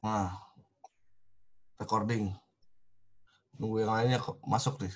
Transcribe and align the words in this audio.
Nah, 0.00 0.32
recording. 1.76 2.32
Nunggu 3.60 3.84
yang 3.84 3.92
lainnya 3.92 4.18
masuk 4.48 4.80
nih. 4.80 4.94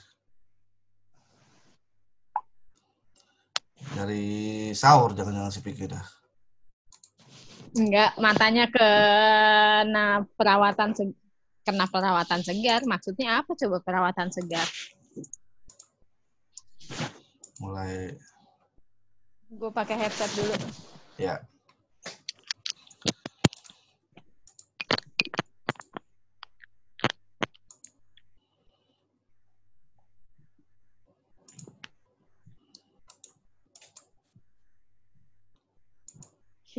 Dari 3.93 4.25
sahur 4.73 5.13
jangan-jangan 5.13 5.53
si 5.53 5.61
pikir 5.61 5.93
dah. 5.93 6.07
Enggak, 7.77 8.17
matanya 8.17 8.65
kena 8.73 10.25
perawatan 10.41 10.97
kena 11.69 11.85
perawatan 11.93 12.41
segar. 12.41 12.81
Maksudnya 12.89 13.45
apa 13.45 13.53
coba 13.53 13.85
perawatan 13.85 14.33
segar? 14.33 14.65
Mulai 17.61 18.17
Gue 19.55 19.71
pakai 19.71 19.95
headset 20.01 20.31
dulu. 20.35 20.55
ya 21.15 21.39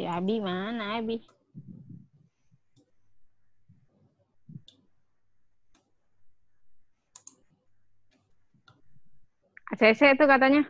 Si 0.05 0.09
Abi 0.13 0.37
mana 0.37 1.01
Abi? 1.01 1.17
ACC 9.73 10.13
itu 10.13 10.25
katanya. 10.29 10.61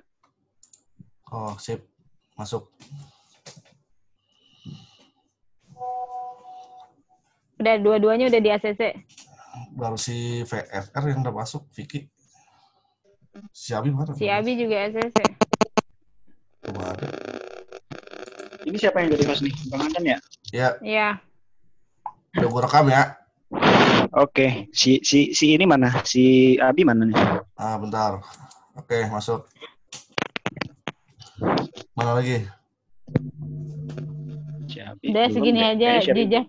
oh 1.35 1.51
sip 1.59 1.83
masuk. 2.39 2.71
Udah 7.59 7.75
dua-duanya 7.83 8.31
udah 8.31 8.39
di 8.39 8.49
ACC. 8.55 9.03
Baru 9.75 9.99
si 9.99 10.47
VFR 10.47 11.11
yang 11.11 11.27
udah 11.27 11.35
masuk, 11.35 11.67
Vicky. 11.75 12.07
Si 13.51 13.75
Abi 13.75 13.91
mana? 13.91 14.15
Si 14.15 14.31
Abi 14.31 14.55
juga 14.55 14.87
ACC. 14.87 15.19
Belum 16.63 16.79
ada. 16.79 17.07
Ini 18.75 18.83
siapa 18.83 18.99
yang 18.99 19.15
jadi 19.15 19.23
host 19.31 19.39
nih? 19.47 19.55
Bang 19.71 19.87
Andan 19.87 20.03
ya? 20.03 20.17
Ya, 20.51 20.67
Iya. 20.83 21.07
udah 22.35 22.47
gue 22.51 22.61
rekam 22.67 22.85
ya. 22.91 23.03
Oke, 24.11 24.67
si 24.75 24.99
si 24.99 25.31
si 25.31 25.55
ini 25.55 25.63
mana? 25.63 26.03
Si 26.03 26.59
Abi 26.59 26.83
mana 26.83 27.07
nih? 27.07 27.15
Ah, 27.55 27.79
bentar. 27.79 28.19
Oke, 28.75 29.07
masuk. 29.07 29.47
Mana 31.95 32.19
lagi? 32.19 32.43
Si 34.67 34.83
Abi. 34.83 35.07
Udah, 35.07 35.25
segini 35.31 35.63
deh. 35.63 35.71
aja, 35.71 36.11
Jija. 36.11 36.41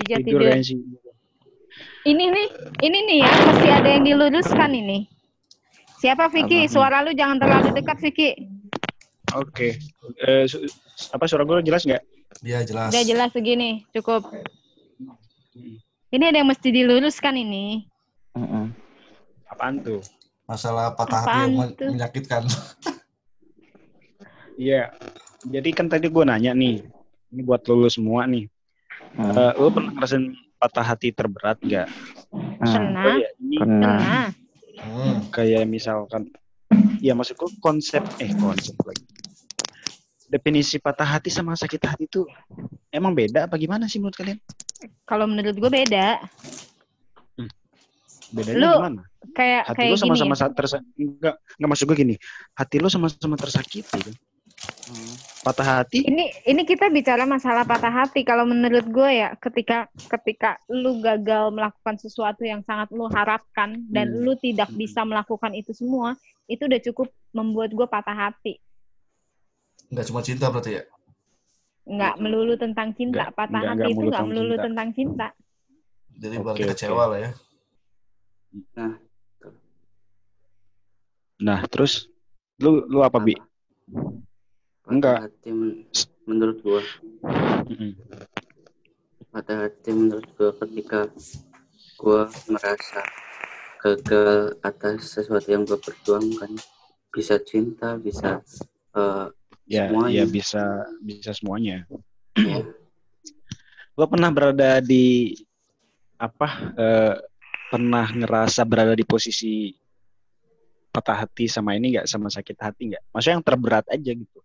Jija 0.00 0.16
Tidur. 0.24 0.56
Ini 2.08 2.24
nih, 2.32 2.46
ini 2.80 2.98
nih 3.12 3.16
ya, 3.28 3.32
mesti 3.44 3.68
ada 3.68 3.88
yang 3.92 4.08
diluruskan 4.08 4.72
ini. 4.72 5.04
Siapa 6.00 6.32
Vicky? 6.32 6.64
Suara 6.64 7.04
lu 7.04 7.12
jangan 7.12 7.36
terlalu 7.36 7.76
dekat 7.76 8.00
Vicky. 8.00 8.51
Oke. 9.34 9.78
Eh, 10.18 10.44
su- 10.44 10.62
apa 11.08 11.24
suara 11.24 11.42
gue 11.42 11.62
jelas 11.62 11.82
nggak? 11.82 12.02
Dia 12.40 12.60
jelas. 12.62 12.90
Udah 12.90 13.04
jelas 13.04 13.30
segini, 13.30 13.84
cukup. 13.90 14.28
Ini 16.08 16.24
ada 16.28 16.38
yang 16.38 16.48
mesti 16.48 16.68
diluruskan 16.68 17.34
ini. 17.34 17.88
Apaan 19.46 19.80
tuh? 19.80 20.00
Masalah 20.44 20.92
patah 20.92 21.22
hati 21.22 21.38
yang 21.38 21.52
Apaan 21.54 21.68
men- 21.68 21.76
tuh? 21.76 21.90
menyakitkan. 21.92 22.42
Iya. 24.54 24.92
Jadi 25.42 25.68
kan 25.72 25.88
tadi 25.88 26.06
gue 26.06 26.22
nanya 26.22 26.52
nih, 26.52 26.84
ini 27.28 27.40
buat 27.42 27.64
lu 27.66 27.88
semua 27.88 28.28
nih. 28.28 28.46
Eh, 29.12 29.52
lu 29.56 29.68
pernah 29.68 29.92
ngerasain 29.92 30.24
patah 30.56 30.86
hati 30.86 31.10
terberat 31.10 31.58
gak? 31.60 31.88
Pernah, 32.62 33.02
Oh, 33.02 33.16
iya, 33.18 33.28
ini 33.36 33.56
pernah. 33.58 33.98
Hmm. 34.82 35.18
kayak 35.30 35.62
misalkan, 35.64 36.30
ya 37.02 37.12
maksudku 37.12 37.50
konsep, 37.58 38.00
eh 38.22 38.30
konsep 38.38 38.78
lagi. 38.86 39.02
Definisi 40.24 40.78
patah 40.78 41.04
hati 41.04 41.28
sama 41.28 41.52
sakit 41.52 41.82
hati 41.82 42.04
tuh 42.08 42.24
emang 42.88 43.12
beda 43.12 43.44
apa 43.44 43.58
gimana 43.58 43.84
sih 43.84 43.98
menurut 44.00 44.16
kalian? 44.16 44.38
Kalau 45.04 45.26
menurut 45.26 45.52
gue 45.52 45.68
beda. 45.68 46.22
Bedanya 48.32 48.56
Lu- 48.56 48.78
gimana? 48.80 49.02
Kayak 49.36 49.62
Hati 49.68 49.76
kayak 49.78 49.90
lu 49.92 49.96
sama-sama 50.00 50.34
ya. 50.34 50.40
sa- 50.40 50.54
tersa- 50.56 50.84
enggak 50.96 51.36
enggak 51.36 51.68
maksud 51.68 51.84
gue 51.84 51.96
gini. 51.96 52.14
Hati 52.56 52.76
lu 52.80 52.88
sama-sama 52.88 53.36
tersakiti 53.36 53.84
kan? 53.92 54.14
Patah 55.42 55.82
hati 55.82 56.06
Ini 56.06 56.24
ini 56.46 56.62
kita 56.62 56.86
bicara 56.88 57.26
masalah 57.26 57.66
patah 57.66 57.92
hati. 57.92 58.22
Kalau 58.22 58.46
menurut 58.46 58.86
gue 58.88 59.10
ya, 59.12 59.34
ketika 59.36 59.84
ketika 60.08 60.56
lu 60.70 60.98
gagal 60.98 61.50
melakukan 61.50 61.98
sesuatu 61.98 62.42
yang 62.42 62.62
sangat 62.62 62.88
lu 62.88 63.04
harapkan 63.10 63.76
dan 63.90 64.10
Hmm. 64.10 64.22
lu 64.22 64.32
tidak 64.38 64.70
Hmm. 64.70 64.78
bisa 64.78 65.02
melakukan 65.02 65.52
itu 65.52 65.70
semua, 65.72 66.14
itu 66.46 66.62
udah 66.64 66.80
cukup 66.82 67.08
membuat 67.30 67.70
gue 67.70 67.86
patah 67.86 68.14
hati. 68.14 68.58
Nggak 69.88 70.06
cuma 70.08 70.20
cinta 70.20 70.48
berarti 70.48 70.80
ya? 70.80 70.82
Nggak 71.82 72.14
melulu 72.18 72.54
tentang 72.56 72.94
cinta. 72.94 73.28
Nggak- 73.28 73.34
patah 73.34 73.50
nggak- 73.52 73.68
hati 73.68 73.78
nggak 73.78 73.90
itu 73.90 73.96
melulu 73.96 74.08
nggak 74.08 74.16
tentang 74.16 74.28
melulu 74.30 74.54
cinta. 74.54 74.64
tentang 74.66 74.88
cinta. 74.92 75.26
Jadi 76.12 76.34
Oke, 76.36 76.44
berarti 76.44 76.62
kecewa 76.68 77.04
lah 77.08 77.18
ya. 77.18 77.30
Nah, 81.42 81.60
terus 81.66 82.06
lu 82.62 82.86
lu 82.86 83.02
apa, 83.02 83.18
Bi? 83.18 83.34
Patah 83.34 84.92
Enggak. 84.92 85.18
hati 85.26 85.50
men- 85.50 85.86
menurut 86.22 86.58
gua 86.62 86.82
Mm-mm. 87.66 87.92
patah 89.32 89.66
hati 89.66 89.90
menurut 89.90 90.26
gua 90.36 90.50
ketika 90.58 91.06
gua 91.98 92.26
merasa 92.46 93.02
gagal 93.82 94.54
atas 94.62 95.18
sesuatu 95.18 95.50
yang 95.50 95.66
gua 95.66 95.76
perjuangkan 95.82 96.54
bisa 97.10 97.36
cinta 97.42 97.98
bisa 97.98 98.38
eh, 98.94 99.28
Ya, 99.62 99.88
Semuanya. 99.88 100.12
ya 100.12 100.24
bisa 100.26 100.62
bisa 101.00 101.30
semuanya. 101.32 101.86
ya, 102.36 102.66
Lo 103.94 104.04
pernah 104.10 104.28
berada 104.34 104.82
di 104.82 105.32
apa? 106.18 106.74
eh, 106.76 107.16
pernah 107.72 108.04
ngerasa 108.04 108.68
berada 108.68 108.92
di 108.92 109.00
posisi 109.06 109.72
patah 110.92 111.24
hati 111.24 111.48
sama 111.48 111.72
ini 111.72 111.96
nggak 111.96 112.04
sama 112.10 112.28
sakit 112.28 112.58
hati 112.60 112.92
nggak? 112.92 113.02
Maksudnya 113.16 113.34
yang 113.40 113.46
terberat 113.46 113.86
aja 113.88 114.10
gitu. 114.12 114.38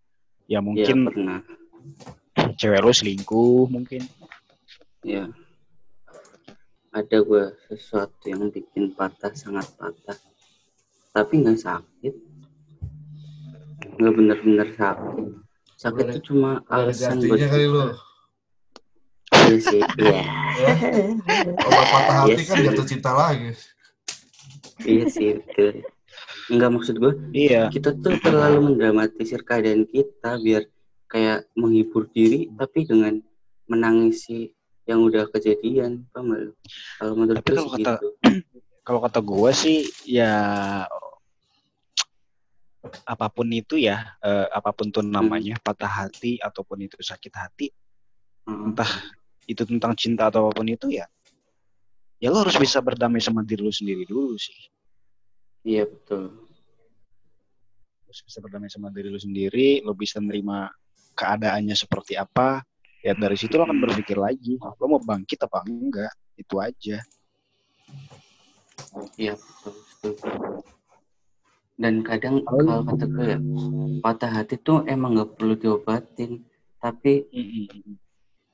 Ya 0.48 0.58
ya 0.58 0.58
mungkin 0.64 0.96
pernah 1.12 1.38
cewek 2.62 2.80
lo 2.80 2.92
selingkuh 2.94 3.68
mungkin. 3.68 4.02
ya 5.04 5.28
ada 6.90 7.18
gua 7.20 7.52
sesuatu 7.68 8.24
yang 8.24 8.48
bikin 8.48 8.92
patah 8.92 9.32
sangat 9.32 9.68
patah 9.76 10.16
tapi 11.12 11.42
nggak 11.42 11.58
sakit 11.58 12.14
nggak 13.98 14.12
benar-benar 14.14 14.68
sakit 14.72 15.26
sakit 15.78 16.04
itu 16.10 16.20
cuma 16.32 16.62
alasan 16.66 17.18
gantinya 17.18 17.48
kali 17.48 17.66
lu. 17.66 17.84
Iya 19.28 19.56
sih 19.60 19.80
iya 20.00 20.20
Ya. 20.58 20.74
Obat 21.54 21.86
patah 21.94 22.14
hati 22.26 22.34
Yes. 22.34 22.48
kan 22.50 22.58
jatuh 22.66 22.86
cinta 22.86 23.10
lagi. 23.14 23.50
iya 24.82 25.04
sih 25.06 25.38
betul 25.38 25.86
Enggak 26.48 26.70
maksud 26.72 26.94
gue 26.96 27.12
Iya. 27.30 27.68
kita 27.70 27.94
tuh 27.94 28.16
terlalu 28.18 28.72
mendramatisir 28.72 29.44
keadaan 29.44 29.84
kita 29.86 30.40
biar 30.40 30.66
kayak 31.06 31.46
menghibur 31.54 32.08
diri 32.10 32.48
tapi 32.56 32.84
dengan 32.84 33.20
menangisi 33.68 34.50
yang 34.88 35.04
udah 35.04 35.28
kejadian 35.28 36.08
paham 36.10 36.32
lu? 36.32 36.52
kalau 36.96 37.12
menurut 37.14 37.36
Tapi 37.44 37.50
gue 37.52 37.56
kalau 37.60 37.70
kata- 37.76 38.00
gitu 38.00 38.08
Kalau 38.80 39.00
kata 39.04 39.20
gue 39.20 39.50
sih 39.52 39.78
ya 40.08 40.32
apa 43.04 43.26
pun 43.28 43.44
itu 43.52 43.76
ya, 43.76 44.16
eh, 44.24 44.48
apa 44.48 44.72
pun 44.72 44.88
tuh 44.88 45.04
namanya 45.04 45.60
patah 45.60 45.90
hati 46.06 46.40
ataupun 46.40 46.88
itu 46.88 46.96
sakit 46.96 47.32
hati, 47.36 47.68
Hmm. 48.48 48.72
entah 48.72 48.88
itu 49.44 49.60
tentang 49.68 49.92
cinta 49.92 50.32
atau 50.32 50.48
apa 50.48 50.56
pun 50.56 50.64
itu 50.64 50.88
ya, 50.88 51.04
ya 52.16 52.32
lo 52.32 52.40
harus 52.40 52.56
bisa 52.56 52.80
berdamai 52.80 53.20
sama 53.20 53.44
diri 53.44 53.60
lu 53.60 53.68
sendiri 53.68 54.08
dulu 54.08 54.40
sih. 54.40 54.56
iya 55.68 55.84
betul 55.84 56.48
Harus 58.08 58.20
bisa 58.24 58.40
berdamai 58.40 58.72
sama 58.72 58.88
diri 58.88 59.12
lu 59.12 59.20
sendiri, 59.20 59.84
lo 59.84 59.92
bisa 59.92 60.16
nerima 60.16 60.72
keadaannya 61.12 61.76
seperti 61.76 62.16
apa, 62.16 62.64
ya 63.02 63.12
dari 63.14 63.36
situ 63.38 63.54
lo 63.54 63.64
akan 63.64 63.78
berpikir 63.78 64.18
lagi, 64.18 64.58
lo 64.58 64.84
mau 64.86 65.02
bangkit 65.02 65.38
apa 65.44 65.62
enggak, 65.66 66.12
itu 66.38 66.56
aja. 66.58 66.98
iya 69.18 69.34
dan 71.78 72.02
kadang 72.02 72.42
kalau 72.42 72.82
kata 72.82 73.04
gue 73.06 73.26
ya 73.26 73.38
patah 74.02 74.30
hati 74.42 74.58
tuh 74.58 74.82
emang 74.86 75.14
nggak 75.14 75.38
perlu 75.38 75.54
diobatin 75.54 76.42
tapi 76.82 77.26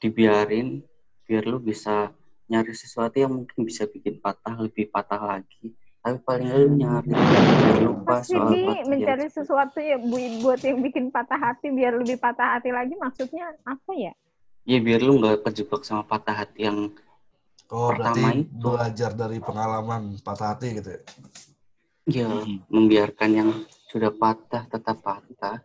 dibiarin 0.00 0.84
biar 1.24 1.44
lu 1.48 1.56
bisa 1.56 2.12
nyari 2.52 2.76
sesuatu 2.76 3.16
yang 3.16 3.32
mungkin 3.32 3.64
bisa 3.64 3.88
bikin 3.88 4.20
patah 4.20 4.52
lebih 4.60 4.92
patah 4.92 5.16
lagi. 5.16 5.72
Tapi 6.04 6.20
paling 6.20 6.48
lu 6.52 6.76
nyari 6.76 7.08
lupa 7.80 8.20
Pasti 8.20 8.36
soal 8.36 8.52
patah 8.52 8.84
mencari 8.84 9.26
sesuatu 9.32 9.78
ya 9.80 9.96
bu- 9.96 10.44
buat 10.44 10.60
yang 10.60 10.84
bikin 10.84 11.08
patah 11.08 11.40
hati 11.40 11.72
biar 11.72 11.96
lebih 11.96 12.20
patah 12.20 12.60
hati 12.60 12.68
lagi 12.68 12.92
maksudnya 13.00 13.56
apa 13.64 13.92
ya? 13.96 14.12
Ya 14.64 14.78
biar 14.80 15.00
lu 15.00 15.20
nggak 15.20 15.44
kejebak 15.44 15.84
sama 15.84 16.02
patah 16.02 16.44
hati 16.44 16.66
yang 16.66 16.78
Oh, 17.74 17.90
berarti 17.90 18.22
Pertama 18.22 18.38
itu. 18.38 18.54
belajar 18.54 19.10
dari 19.12 19.38
pengalaman 19.40 20.02
patah 20.22 20.54
hati 20.54 20.78
gitu 20.78 20.94
ya. 20.94 21.00
ya 22.06 22.28
Hmm. 22.28 22.60
membiarkan 22.68 23.30
yang 23.32 23.50
sudah 23.88 24.12
patah 24.12 24.68
tetap 24.68 25.00
patah 25.00 25.58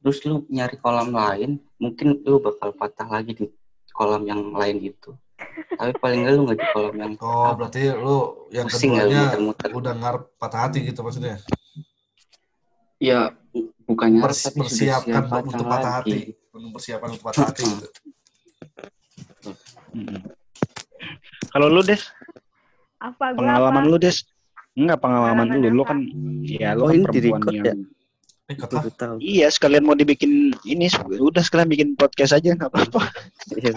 terus 0.00 0.24
lu 0.24 0.42
nyari 0.48 0.74
kolam 0.76 1.12
lain 1.12 1.60
mungkin 1.76 2.24
lu 2.24 2.40
bakal 2.40 2.72
patah 2.72 3.06
lagi 3.06 3.36
di 3.36 3.44
kolam 3.92 4.24
yang 4.24 4.50
lain 4.50 4.82
itu 4.82 5.12
tapi 5.70 5.92
paling 6.00 6.24
nggak 6.24 6.32
lu 6.32 6.40
nggak 6.48 6.58
di 6.58 6.68
kolam 6.72 6.94
yang 6.96 7.12
Oh, 7.20 7.52
berarti 7.54 7.80
lu 7.92 8.16
yang 8.50 8.66
Pusing 8.66 8.92
ya, 8.92 9.04
keduanya 9.04 9.22
muter-muter. 9.38 9.68
udah 9.70 9.92
ngarep 9.94 10.22
patah 10.34 10.60
hati 10.66 10.78
gitu 10.82 11.00
maksudnya. 11.04 11.36
ya 12.98 13.30
bukannya 13.84 14.24
Pers- 14.24 14.48
persiapkan 14.50 15.22
siap 15.28 15.44
untuk 15.44 15.66
patah 15.68 15.92
hati. 16.00 16.32
lagi. 16.32 16.50
Mempersiapkan 16.50 17.08
untuk 17.14 17.24
patah 17.24 17.44
hati 17.52 17.62
gitu. 17.62 17.88
Mm-mm. 19.94 20.20
Kalau 21.48 21.70
lu 21.70 21.80
Des, 21.80 22.02
Apa 22.98 23.30
pengalaman 23.32 23.84
apa? 23.84 23.90
lu 23.90 23.96
Des? 23.96 24.26
Enggak 24.74 24.98
pengalaman 24.98 25.46
Pengalaman 25.46 25.70
lu, 25.70 25.78
lu 25.78 25.82
kan 25.86 25.98
ya 26.42 26.74
lu 26.74 26.82
Oh, 26.82 26.88
kan 26.90 26.98
perempuan 27.06 27.54
yang 27.54 27.64
ya? 27.64 27.74
Eh, 28.44 28.56
tahu. 28.92 29.16
Iya, 29.22 29.46
sekalian 29.48 29.88
mau 29.88 29.96
dibikin 29.96 30.52
ini 30.66 30.90
udah 31.16 31.40
sekalian 31.40 31.64
bikin 31.64 31.88
podcast 31.96 32.36
aja 32.36 32.52
nggak 32.52 32.68
apa-apa. 32.68 33.00
Iya. 33.54 33.70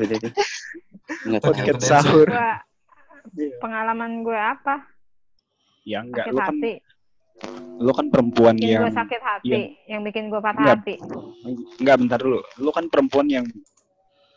Podcast 1.40 1.80
Podcast 1.80 1.80
sahur. 1.86 2.28
Gua, 2.28 2.52
pengalaman 3.60 4.28
gue 4.28 4.36
apa? 4.36 4.84
Ya 5.88 6.04
enggak, 6.04 6.28
Sakit 6.28 6.34
lu 6.34 6.40
kan 6.42 6.52
hati. 6.52 6.74
lu 7.78 7.92
kan 7.94 8.06
perempuan 8.10 8.56
Bikin 8.58 8.68
yang 8.68 8.84
gue 8.84 8.96
sakit 8.98 9.22
hati. 9.22 9.48
yang- 9.48 9.72
Yang 9.88 10.02
bikin 10.12 10.24
gue 10.28 10.42
patah 10.42 10.60
Enggak. 10.60 10.78
hati. 10.84 10.96
enggak 11.80 11.96
bentar 12.02 12.20
dulu. 12.20 12.40
Lu 12.58 12.70
kan 12.74 12.86
perempuan 12.90 13.28
yang 13.30 13.46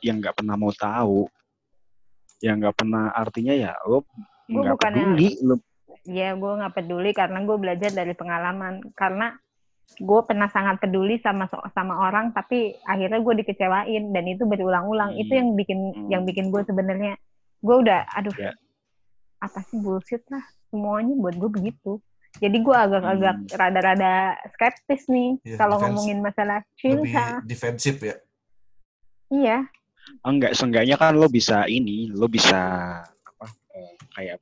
yang 0.00 0.20
nggak 0.20 0.36
pernah 0.36 0.54
mau 0.54 0.70
tahu. 0.70 1.26
Yang 2.40 2.56
nggak 2.64 2.76
pernah 2.76 3.04
artinya 3.12 3.54
ya 3.54 3.72
Gua 3.84 4.00
nggak 4.48 4.80
peduli 4.80 5.38
lu 5.44 5.56
Ya 6.08 6.32
gue 6.32 6.52
nggak 6.56 6.74
peduli 6.74 7.12
karena 7.12 7.44
gue 7.44 7.56
belajar 7.60 7.92
dari 7.92 8.16
pengalaman. 8.16 8.80
Karena 8.96 9.36
gue 9.98 10.20
pernah 10.22 10.46
sangat 10.46 10.78
peduli 10.78 11.18
sama 11.18 11.50
sama 11.74 12.06
orang 12.06 12.30
tapi 12.30 12.78
akhirnya 12.86 13.18
gue 13.20 13.42
dikecewain 13.42 14.14
dan 14.14 14.24
itu 14.24 14.46
berulang-ulang 14.46 15.12
Hmm. 15.12 15.20
itu 15.20 15.32
yang 15.34 15.48
bikin 15.58 15.78
Hmm. 15.90 16.06
yang 16.08 16.22
bikin 16.22 16.54
gue 16.54 16.62
sebenarnya 16.62 17.18
gue 17.58 17.76
udah 17.76 18.06
aduh 18.14 18.30
Ya. 18.38 18.54
apa 19.42 19.66
sih 19.66 19.82
bullshit 19.82 20.22
lah 20.30 20.46
semuanya 20.70 21.10
buat 21.18 21.34
gue 21.34 21.50
begitu 21.50 21.98
jadi 22.38 22.54
gue 22.54 22.76
agak-agak 22.76 23.36
Hmm. 23.42 23.50
rada-rada 23.58 24.38
skeptis 24.54 25.10
nih 25.10 25.42
Iya, 25.42 25.56
kalau 25.58 25.82
ngomongin 25.82 26.22
masalah 26.22 26.62
lebih 26.86 27.10
cinta 27.10 27.42
defensif 27.42 27.98
ya. 27.98 28.14
iya 29.28 29.66
enggak 30.20 30.52
seenggaknya 30.52 30.96
kan 30.96 31.16
lo 31.16 31.26
bisa 31.26 31.64
ini 31.64 32.10
lo 32.12 32.26
bisa 32.26 32.58
apa 33.04 33.46
eh, 33.74 33.94
kayak 34.12 34.36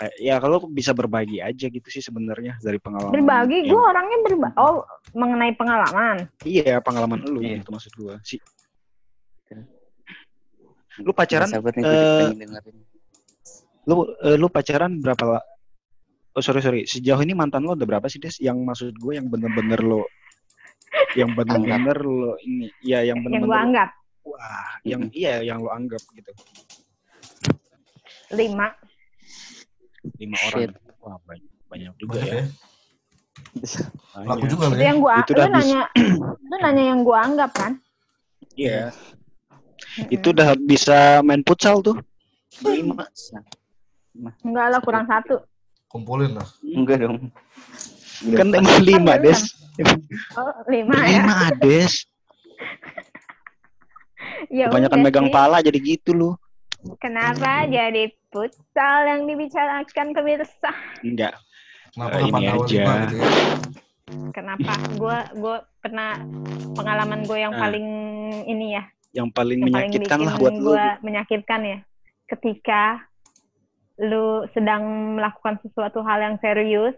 kayak 0.00 0.14
ya 0.16 0.40
kalau 0.40 0.64
bisa 0.64 0.96
berbagi 0.96 1.44
aja 1.44 1.68
gitu 1.68 1.84
sih 1.92 2.00
sebenarnya 2.00 2.56
dari 2.64 2.80
pengalaman 2.80 3.12
berbagi? 3.12 3.68
gue 3.68 3.76
orangnya 3.76 4.18
berbagi 4.24 4.56
oh 4.56 4.80
mengenai 5.12 5.52
pengalaman? 5.58 6.24
Iya 6.40 6.80
pengalaman 6.80 7.20
lu 7.26 7.44
Iya. 7.44 7.60
itu 7.60 7.68
maksud 7.68 7.92
gua 8.00 8.16
sih 8.24 8.40
lu 11.00 11.12
pacaran 11.16 11.48
nih, 11.48 11.56
eh, 11.56 11.60
gue 11.60 11.72
pengen 11.72 12.38
dengerin. 12.44 12.76
lu 13.88 13.94
lu 14.36 14.46
pacaran 14.52 14.92
berapa 15.00 15.24
la- 15.24 15.46
oh 16.36 16.42
sorry 16.44 16.60
sorry 16.60 16.80
sejauh 16.84 17.20
ini 17.20 17.32
mantan 17.32 17.64
lo 17.64 17.72
udah 17.72 17.88
berapa 17.88 18.06
sih 18.06 18.20
des? 18.20 18.36
Yang 18.38 18.58
maksud 18.60 18.94
gue 18.96 19.12
yang 19.16 19.26
bener-bener 19.28 19.80
lo 19.80 20.04
yang 21.16 21.32
bener-bener 21.34 21.96
lo 22.04 22.36
ini 22.40 22.68
ya 22.84 23.00
yang 23.02 23.20
yang 23.20 23.24
gue 23.24 23.48
bener-bener 23.48 23.64
anggap 23.64 23.88
wah 24.24 24.68
yang 24.84 25.08
iya 25.12 25.40
yang 25.40 25.60
lo 25.60 25.70
anggap 25.72 26.00
gitu. 26.12 26.30
Lima. 28.30 28.70
Lima 30.16 30.36
Shit. 30.38 30.70
orang 30.70 30.96
wah 31.00 31.16
banyak 31.26 31.50
banyak 31.70 31.92
juga 31.98 32.18
Banyak 32.18 32.28
ya. 32.28 32.34
ya. 32.34 32.46
Laku 34.26 34.26
Banyak. 34.44 34.50
juga 34.50 34.64
itu 34.70 34.76
ya. 34.76 34.84
yang 34.90 34.98
gue 35.00 35.14
Itu 35.22 35.32
lu 35.34 35.44
nanya 35.48 35.82
lu 36.38 36.56
nanya 36.60 36.84
yang 36.94 37.00
gue 37.02 37.16
anggap 37.18 37.50
kan? 37.56 37.72
Iya. 38.54 38.90
Mm-mm. 39.90 40.14
itu 40.14 40.26
udah 40.30 40.54
bisa 40.60 41.18
main 41.26 41.42
futsal 41.42 41.82
tuh. 41.82 41.98
Lima. 42.62 43.06
Enggak 44.44 44.66
lah 44.70 44.80
kurang 44.82 45.06
satu. 45.08 45.42
Kumpulin 45.90 46.38
lah. 46.38 46.46
enggak 46.62 47.02
dong. 47.02 47.32
Kan 48.36 48.52
emang 48.52 48.78
lima 48.84 49.16
barusan. 49.18 49.24
des. 49.24 49.40
Oh 50.36 50.52
lima 50.68 50.94
ya. 51.02 51.24
Lima 51.24 51.38
des 51.58 51.92
ya 54.48 54.66
kebanyakan 54.68 54.98
udah 54.98 55.04
megang 55.04 55.28
sih. 55.28 55.34
pala 55.34 55.58
jadi 55.60 55.78
gitu 55.78 56.10
lu 56.12 56.30
kenapa 56.96 57.66
jadi 57.66 58.08
futsal 58.28 58.98
yang 59.04 59.26
dibicarakan 59.26 60.06
pemirsa 60.12 60.70
enggak 61.02 61.34
Kenapa 61.90 62.22
nggak 62.22 62.30
ini 62.30 62.46
aja. 62.46 62.62
gitu 62.62 62.74
ya? 62.78 62.86
kenapa 64.30 64.72
gue 64.94 65.18
gue 65.38 65.56
pernah 65.80 66.10
pengalaman 66.74 67.20
gue 67.24 67.38
yang 67.38 67.54
Ah. 67.54 67.60
paling 67.60 67.86
ini 68.46 68.66
ya 68.74 68.84
yang 69.10 69.26
paling 69.28 69.58
yang 69.58 69.74
paling 69.74 69.90
menyakitkan 69.90 70.18
bikin 70.18 70.26
lah 70.26 70.34
buat 70.38 70.54
lu 70.54 70.70
gue 70.70 70.86
menyakitkan 71.02 71.60
ya 71.62 71.78
ketika 72.26 72.82
lu 74.00 74.46
sedang 74.50 74.82
melakukan 75.18 75.58
sesuatu 75.60 76.00
hal 76.00 76.22
yang 76.22 76.36
serius 76.38 76.94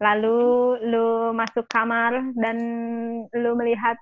lalu 0.00 0.40
lu 0.80 1.08
masuk 1.30 1.68
kamar 1.68 2.10
dan 2.40 2.56
lu 3.30 3.52
melihat 3.52 4.00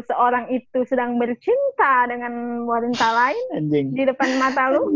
seseorang 0.00 0.48
itu 0.48 0.80
sedang 0.84 1.14
bercinta 1.14 2.04
dengan 2.06 2.32
wanita 2.64 3.06
lain 3.06 3.44
anjing 3.54 3.86
di 3.92 4.02
depan 4.02 4.28
mata 4.36 4.72
lu 4.72 4.88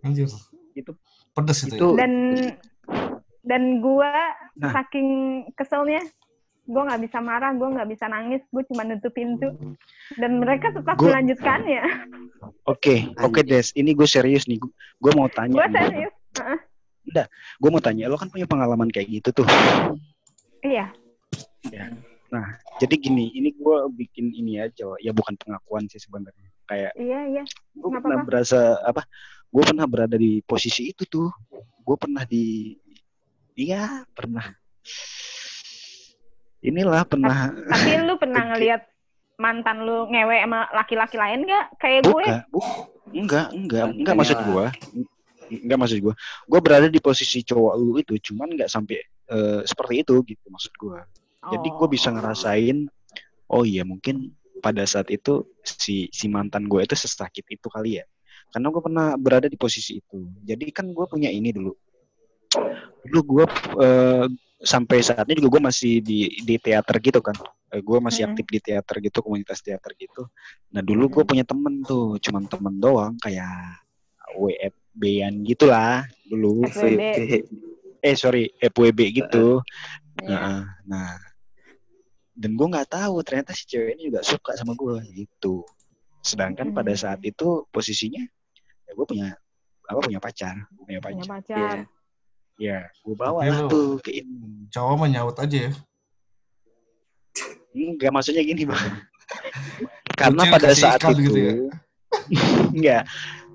Anjir. 0.00 0.28
Itu- 0.74 1.00
pedes 1.32 1.64
itu, 1.64 1.74
itu 1.74 1.88
ya. 1.90 1.96
dan 1.98 2.12
dan 3.42 3.62
gue 3.80 4.12
Nah. 4.54 4.70
saking 4.70 5.08
keselnya 5.52 5.98
gue 6.64 6.78
nggak 6.80 7.02
bisa 7.02 7.18
marah 7.18 7.50
gue 7.50 7.66
nggak 7.66 7.88
bisa 7.88 8.06
nangis 8.06 8.40
gue 8.46 8.62
cuma 8.64 8.84
nutup 8.84 9.10
pintu 9.10 9.50
dan 10.14 10.38
mereka 10.38 10.70
tetap 10.70 10.94
Gua- 10.94 11.10
melanjutkannya 11.10 11.82
Oke, 12.64 13.08
oke 13.18 13.40
Des, 13.40 13.72
ini 13.72 13.92
gue 13.92 14.04
serius 14.04 14.44
nih. 14.44 14.60
Gue 14.96 15.12
mau 15.12 15.28
tanya. 15.28 15.52
gue 15.54 15.66
nih. 15.66 15.74
serius 15.74 16.14
Gue 17.56 17.68
mau 17.68 17.80
tanya, 17.80 18.04
lo 18.06 18.16
kan 18.16 18.28
punya 18.28 18.44
pengalaman 18.44 18.88
kayak 18.88 19.08
gitu 19.10 19.28
tuh. 19.34 19.46
iya 20.62 20.88
Jadi 22.82 22.94
gini, 22.98 23.30
ini 23.36 23.54
gue 23.54 23.76
bikin 23.94 24.34
ini 24.34 24.58
aja, 24.58 24.90
ya 24.98 25.12
bukan 25.14 25.38
pengakuan 25.38 25.86
sih 25.86 26.02
sebenarnya. 26.02 26.50
Kayak 26.64 26.92
iya 26.96 27.20
iya 27.28 27.42
gue 27.76 27.88
Nggak 27.92 28.02
pernah 28.02 28.24
berasa 28.24 28.60
apa? 28.82 29.04
Gue 29.52 29.62
pernah 29.62 29.86
berada 29.86 30.16
di 30.18 30.40
posisi 30.42 30.90
itu 30.90 31.06
tuh. 31.06 31.30
Gue 31.84 31.96
pernah 32.00 32.24
di, 32.26 32.74
iya 33.54 34.02
pernah. 34.10 34.48
Inilah 36.64 37.04
pernah. 37.04 37.52
tapi 37.52 37.90
lu 38.00 38.16
pernah 38.22 38.42
ngelihat 38.56 38.82
mantan 39.36 39.84
lu 39.84 40.08
ngewe 40.08 40.36
sama 40.40 40.70
laki-laki 40.72 41.18
lain 41.18 41.44
gak 41.44 41.66
kayak 41.82 42.06
gue 42.06 42.12
Bukan, 42.14 42.38
bu, 42.48 42.60
enggak, 43.10 43.46
enggak, 43.50 43.84
enggak 43.92 44.14
maksud 44.16 44.38
gue. 44.40 44.64
Enggak 45.60 45.78
maksud 45.78 45.98
gue. 46.00 46.14
Gue 46.48 46.60
berada 46.64 46.88
di 46.88 47.00
posisi 47.02 47.44
cowok 47.44 47.74
lu 47.76 48.00
itu, 48.00 48.14
cuman 48.32 48.56
enggak 48.56 48.70
sampai 48.72 48.98
eh, 49.30 49.60
seperti 49.68 50.02
itu 50.02 50.14
gitu 50.24 50.46
maksud 50.48 50.72
gue. 50.74 50.98
Jadi 51.52 51.68
gue 51.74 51.88
bisa 51.90 52.08
Oh. 52.08 52.14
ngerasain, 52.16 52.88
oh 53.52 53.64
iya 53.66 53.84
mungkin 53.84 54.32
pada 54.64 54.80
saat 54.88 55.12
itu 55.12 55.44
si 55.60 56.08
si 56.08 56.24
mantan 56.30 56.64
gue 56.64 56.80
itu 56.80 56.96
sesakit 56.96 57.44
itu 57.52 57.68
kali 57.68 58.00
ya. 58.00 58.04
Karena 58.48 58.70
gue 58.72 58.82
pernah 58.84 59.06
berada 59.18 59.48
di 59.50 59.58
posisi 59.58 59.98
itu. 60.00 60.24
Jadi 60.40 60.72
kan 60.72 60.88
gue 60.88 61.04
punya 61.04 61.28
ini 61.28 61.52
dulu. 61.52 61.74
Dulu 63.04 63.20
gue 63.26 63.44
eh, 63.82 64.26
sampai 64.64 65.04
saat 65.04 65.28
ini 65.28 65.42
juga 65.44 65.60
gue 65.60 65.62
masih 65.68 66.00
di 66.00 66.32
di 66.40 66.56
teater 66.56 66.96
gitu 67.02 67.20
kan. 67.20 67.36
Eh, 67.74 67.82
gue 67.82 67.98
masih 68.00 68.24
Mm-mm. 68.24 68.38
aktif 68.38 68.46
di 68.48 68.58
teater 68.62 68.96
gitu, 69.02 69.18
komunitas 69.20 69.60
teater 69.60 69.92
gitu. 69.98 70.30
Nah 70.72 70.80
dulu 70.80 71.10
gue 71.20 71.24
punya 71.26 71.44
temen 71.44 71.82
tuh, 71.84 72.16
cuman 72.22 72.46
temen 72.48 72.74
doang 72.78 73.14
kayak 73.20 73.84
WFB-an 74.38 75.44
gitulah 75.44 76.06
dulu. 76.24 76.64
FWB. 76.70 77.44
Eh 78.04 78.14
sorry, 78.16 78.48
FWB 78.60 79.00
gitu. 79.24 79.60
Iya. 80.22 80.38
Nah, 80.38 80.62
nah, 80.86 81.08
dan 82.34 82.50
gue 82.58 82.66
nggak 82.66 82.90
tahu 82.90 83.22
ternyata 83.22 83.54
si 83.54 83.64
cewek 83.70 83.94
ini 83.94 84.10
juga 84.10 84.20
suka 84.26 84.58
sama 84.58 84.74
gue 84.74 85.00
gitu. 85.14 85.62
Sedangkan 86.20 86.74
pada 86.74 86.90
Hmm. 86.92 87.00
saat 87.00 87.20
itu 87.22 87.62
posisinya 87.70 88.22
ya 88.84 88.92
gue 88.92 89.06
punya 89.06 89.28
apa 89.84 90.00
punya 90.00 90.20
pacar, 90.20 90.54
punya 90.74 90.98
punya 90.98 91.24
pacar. 91.24 91.28
pacar 91.28 91.78
Ya, 92.54 92.86
gue 93.02 93.14
bawa 93.18 93.42
Tapi 93.42 93.50
lah 93.50 93.60
tuh 93.66 93.98
ke 93.98 94.10
ini. 94.14 94.70
Cowok 94.70 94.94
menyaut 95.02 95.34
aja 95.42 95.70
ya. 95.70 95.72
Enggak 97.74 98.14
maksudnya 98.14 98.46
gini 98.46 98.62
bang. 98.62 98.78
Karena 100.20 100.46
Kucing 100.46 100.54
pada 100.54 100.68
saat 100.70 100.98
ikan 101.02 101.18
itu, 101.18 101.22
gitu 101.26 101.38
ya? 101.42 101.54
enggak. 102.78 103.02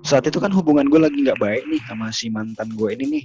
Saat 0.04 0.28
itu 0.28 0.36
kan 0.36 0.52
hubungan 0.52 0.84
gue 0.92 1.00
lagi 1.00 1.16
nggak 1.16 1.40
baik 1.40 1.64
nih 1.68 1.80
sama 1.88 2.12
si 2.12 2.28
mantan 2.28 2.68
gue 2.76 2.92
ini 2.92 3.04
nih. 3.08 3.24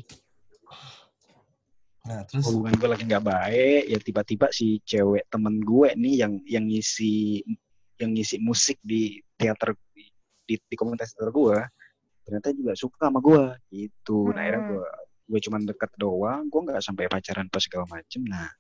Nah, 2.06 2.22
terus? 2.30 2.46
Hubungan 2.46 2.78
gue 2.78 2.90
lagi 2.90 3.04
nggak 3.10 3.26
baik 3.26 3.84
ya 3.90 3.98
tiba-tiba 3.98 4.48
si 4.54 4.78
cewek 4.86 5.26
temen 5.30 5.58
gue 5.66 5.90
nih 5.98 6.14
yang 6.22 6.34
yang 6.46 6.66
ngisi 6.70 7.42
yang 7.98 8.14
ngisi 8.14 8.38
musik 8.38 8.78
di 8.86 9.18
teater 9.34 9.74
di, 9.96 10.06
di, 10.46 10.56
di 10.62 10.76
komunitas 10.78 11.18
teater 11.18 11.34
gue 11.34 11.58
ternyata 12.26 12.54
juga 12.54 12.74
suka 12.78 13.10
sama 13.10 13.20
gue 13.22 13.44
gitu. 13.74 14.30
Nah 14.30 14.42
akhirnya 14.46 14.62
gue 14.70 14.86
gue 15.26 15.40
cuman 15.50 15.62
deket 15.66 15.92
doang 15.98 16.46
gue 16.46 16.62
nggak 16.62 16.82
sampai 16.86 17.10
pacaran 17.10 17.50
pas 17.50 17.62
segala 17.66 17.86
macem. 17.90 18.22
Nah 18.22 18.54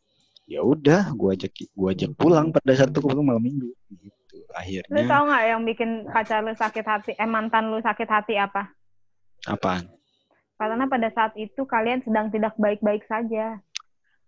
ya 0.49 0.65
udah 0.65 1.13
gue 1.13 1.29
ajak 1.37 1.53
gue 1.53 1.89
ajak 1.89 2.11
pulang 2.17 2.49
pada 2.49 2.73
saat 2.73 2.89
itu 2.89 3.01
kebetulan 3.01 3.29
malam 3.29 3.45
minggu 3.45 3.69
gitu. 3.93 4.37
Lu 4.41 4.57
akhirnya 4.57 5.05
tau 5.05 5.23
nggak 5.29 5.43
yang 5.45 5.61
bikin 5.61 5.89
pacar 6.09 6.41
lu 6.41 6.53
sakit 6.57 6.85
hati, 6.85 7.11
eh 7.13 7.29
mantan 7.29 7.69
lu 7.69 7.77
sakit 7.77 8.09
hati 8.09 8.41
apa? 8.41 8.73
apaan 9.45 9.85
Karena 10.55 10.87
pada 10.87 11.11
saat 11.11 11.35
itu 11.35 11.67
kalian 11.67 11.99
sedang 12.07 12.31
tidak 12.31 12.55
baik-baik 12.55 13.03
saja. 13.07 13.59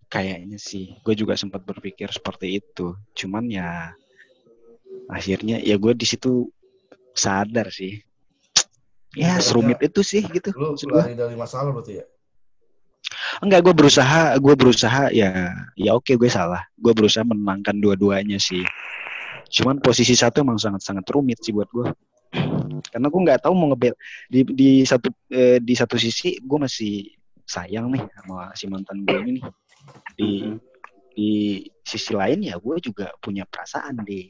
kayaknya 0.07 0.55
sih 0.55 0.95
gue 1.03 1.11
juga 1.19 1.35
sempat 1.35 1.67
berpikir 1.67 2.07
seperti 2.07 2.63
itu. 2.63 2.95
Cuman 3.11 3.51
ya 3.51 3.91
akhirnya 5.11 5.59
ya 5.59 5.75
gue 5.75 5.91
di 5.91 6.07
situ 6.07 6.47
sadar 7.11 7.67
sih. 7.67 7.99
Ya 9.19 9.35
serumit 9.43 9.83
itu 9.83 9.99
sih 10.07 10.23
gitu. 10.23 10.55
Lu 10.55 10.79
lari 10.95 11.11
dari 11.11 11.35
masalah 11.35 11.75
berarti 11.75 11.99
ya? 11.99 12.05
enggak 13.37 13.61
gue 13.69 13.73
berusaha 13.75 14.33
gue 14.39 14.55
berusaha 14.57 15.03
ya 15.11 15.51
ya 15.75 15.91
oke 15.91 16.15
gue 16.15 16.29
salah. 16.31 16.63
Gue 16.79 16.95
berusaha 16.95 17.27
menenangkan 17.27 17.75
dua-duanya 17.75 18.39
sih. 18.39 18.63
Cuman 19.51 19.79
posisi 19.83 20.15
satu 20.15 20.43
emang 20.43 20.59
sangat-sangat 20.59 21.03
rumit 21.11 21.39
sih 21.43 21.51
buat 21.51 21.67
gue 21.71 21.87
karena 22.91 23.07
gue 23.09 23.21
nggak 23.25 23.41
tahu 23.43 23.53
mau 23.55 23.67
ngebel 23.73 23.93
di 24.31 24.39
di 24.47 24.69
satu 24.83 25.09
eh, 25.31 25.59
di 25.63 25.73
satu 25.73 25.95
sisi 25.95 26.37
gue 26.39 26.59
masih 26.59 27.07
sayang 27.47 27.95
nih 27.95 28.03
sama 28.19 28.51
si 28.53 28.65
mantan 28.67 29.03
gue 29.07 29.17
ini 29.23 29.31
nih. 29.39 29.45
Di 30.17 30.29
di 31.17 31.31
sisi 31.81 32.13
lain 32.13 32.43
ya 32.45 32.59
gue 32.59 32.75
juga 32.83 33.09
punya 33.23 33.47
perasaan 33.47 34.03
di 34.03 34.29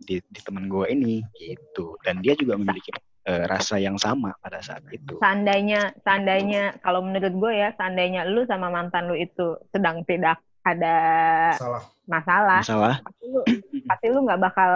di, 0.00 0.18
di 0.20 0.40
teman 0.42 0.66
gue 0.68 0.86
ini 0.90 1.20
gitu. 1.36 1.96
Dan 2.00 2.24
dia 2.24 2.32
juga 2.34 2.56
memiliki 2.56 2.90
eh, 3.24 3.44
rasa 3.48 3.80
yang 3.80 3.96
sama 4.00 4.32
pada 4.40 4.60
saat 4.60 4.84
itu. 4.92 5.16
Seandainya, 5.20 5.96
seandainya 6.04 6.76
kalau 6.84 7.00
menurut 7.04 7.32
gue 7.32 7.52
ya, 7.56 7.72
seandainya 7.76 8.28
lu 8.28 8.44
sama 8.48 8.68
mantan 8.72 9.08
lu 9.08 9.16
itu 9.16 9.56
sedang 9.72 10.04
tidak 10.04 10.40
ada 10.64 10.96
Salah. 11.60 11.84
masalah, 12.08 12.60
masalah. 12.64 12.96
pasti 13.04 13.24
lu 13.28 13.40
pasti 13.84 14.06
lu 14.08 14.18
nggak 14.24 14.40
bakal 14.40 14.70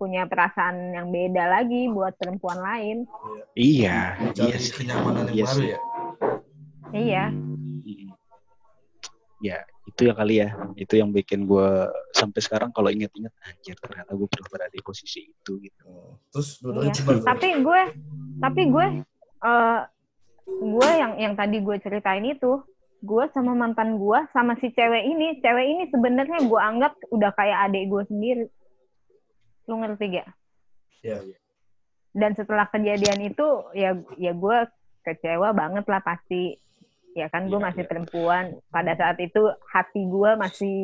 punya 0.00 0.24
perasaan 0.24 0.96
yang 0.96 1.12
beda 1.12 1.44
lagi 1.52 1.84
buat 1.86 2.16
perempuan 2.16 2.56
lain. 2.56 3.04
iya 3.52 4.16
Cari 4.32 4.48
iya 4.48 4.56
sih. 4.56 4.72
kenyamanan 4.72 5.28
yang 5.28 5.36
Iya 5.36 5.44
baru 5.44 5.60
sih. 5.60 5.68
ya? 5.68 5.78
Iya. 6.90 7.24
Mm-mm. 7.28 8.08
Ya, 9.40 9.56
itu 9.84 10.00
ya 10.04 10.12
kali 10.12 10.34
ya. 10.40 10.48
Itu 10.74 10.96
yang 10.96 11.12
bikin 11.12 11.44
gue 11.44 11.68
sampai 12.12 12.40
sekarang 12.40 12.72
kalau 12.72 12.88
inget-inget 12.88 13.32
anjir 13.40 13.76
ternyata 13.76 14.12
gue 14.12 14.24
pernah 14.24 14.48
berada 14.48 14.72
di 14.72 14.80
posisi 14.80 15.28
itu 15.28 15.52
gitu. 15.60 15.84
Hmm. 15.84 16.16
Terus 16.30 16.48
Iya. 16.60 17.20
Tapi 17.20 17.48
gue, 17.60 17.80
tapi 18.40 18.62
gue, 18.68 18.86
eh 19.40 19.80
gue 20.50 20.88
yang 20.92 21.12
yang 21.16 21.34
tadi 21.36 21.60
gue 21.60 21.76
ceritain 21.78 22.24
itu, 22.24 22.60
gue 23.00 23.24
sama 23.32 23.52
mantan 23.52 23.96
gue 23.96 24.18
sama 24.32 24.56
si 24.60 24.68
cewek 24.70 25.04
ini, 25.06 25.40
cewek 25.40 25.66
ini 25.68 25.84
sebenarnya 25.88 26.40
gue 26.42 26.60
anggap 26.60 26.92
udah 27.08 27.32
kayak 27.32 27.68
adik 27.68 27.88
gue 27.88 28.02
sendiri. 28.08 28.44
Lu 29.70 29.78
ngerti 29.78 30.18
gak? 30.18 30.28
Iya. 31.06 31.22
Dan 32.10 32.34
setelah 32.34 32.66
kejadian 32.66 33.22
itu, 33.22 33.46
ya 33.70 33.94
ya 34.18 34.34
gue 34.34 34.58
kecewa 35.06 35.54
banget 35.54 35.86
lah 35.86 36.02
pasti. 36.02 36.58
Ya 37.14 37.30
kan 37.30 37.46
gue 37.46 37.58
Iya, 37.58 37.66
masih 37.70 37.84
iya. 37.86 37.90
perempuan. 37.90 38.44
Pada 38.66 38.98
saat 38.98 39.18
itu 39.22 39.38
hati 39.70 40.02
gue 40.02 40.30
masih 40.34 40.78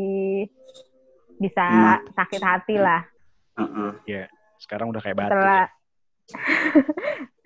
bisa 1.37 1.67
Hmm. 1.67 2.07
sakit 2.15 2.43
hati 2.43 2.79
lah. 2.79 3.03
Heeh. 3.59 4.25
Sekarang 4.57 4.95
udah 4.95 5.03
kayak 5.03 5.19
batu. 5.19 5.31
setelah 5.35 5.63
ya. 5.67 5.75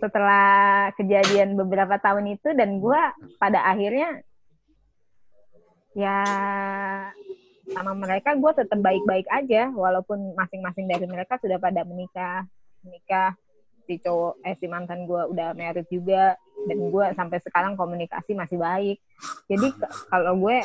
setelah 0.00 0.48
kejadian 0.96 1.60
beberapa 1.60 2.00
tahun 2.00 2.34
itu 2.34 2.56
dan 2.56 2.80
gue 2.80 3.00
pada 3.36 3.68
akhirnya 3.68 4.24
ya 5.92 6.18
sama 7.70 7.92
mereka 7.94 8.34
gue 8.34 8.52
tetap 8.54 8.78
baik-baik 8.82 9.26
aja 9.30 9.70
walaupun 9.70 10.34
masing-masing 10.34 10.90
dari 10.90 11.06
mereka 11.06 11.38
sudah 11.38 11.56
pada 11.56 11.86
menikah. 11.86 12.44
Menikah 12.82 13.36
si 13.84 13.98
cowok 14.00 14.40
eh 14.46 14.54
si 14.58 14.66
mantan 14.70 15.04
gue 15.04 15.22
udah 15.34 15.54
married 15.54 15.86
juga 15.90 16.38
dan 16.66 16.78
gue 16.78 17.06
sampai 17.14 17.38
sekarang 17.42 17.74
komunikasi 17.78 18.34
masih 18.34 18.58
baik. 18.58 18.98
Jadi 19.46 19.68
kalau 20.10 20.36
gue 20.38 20.62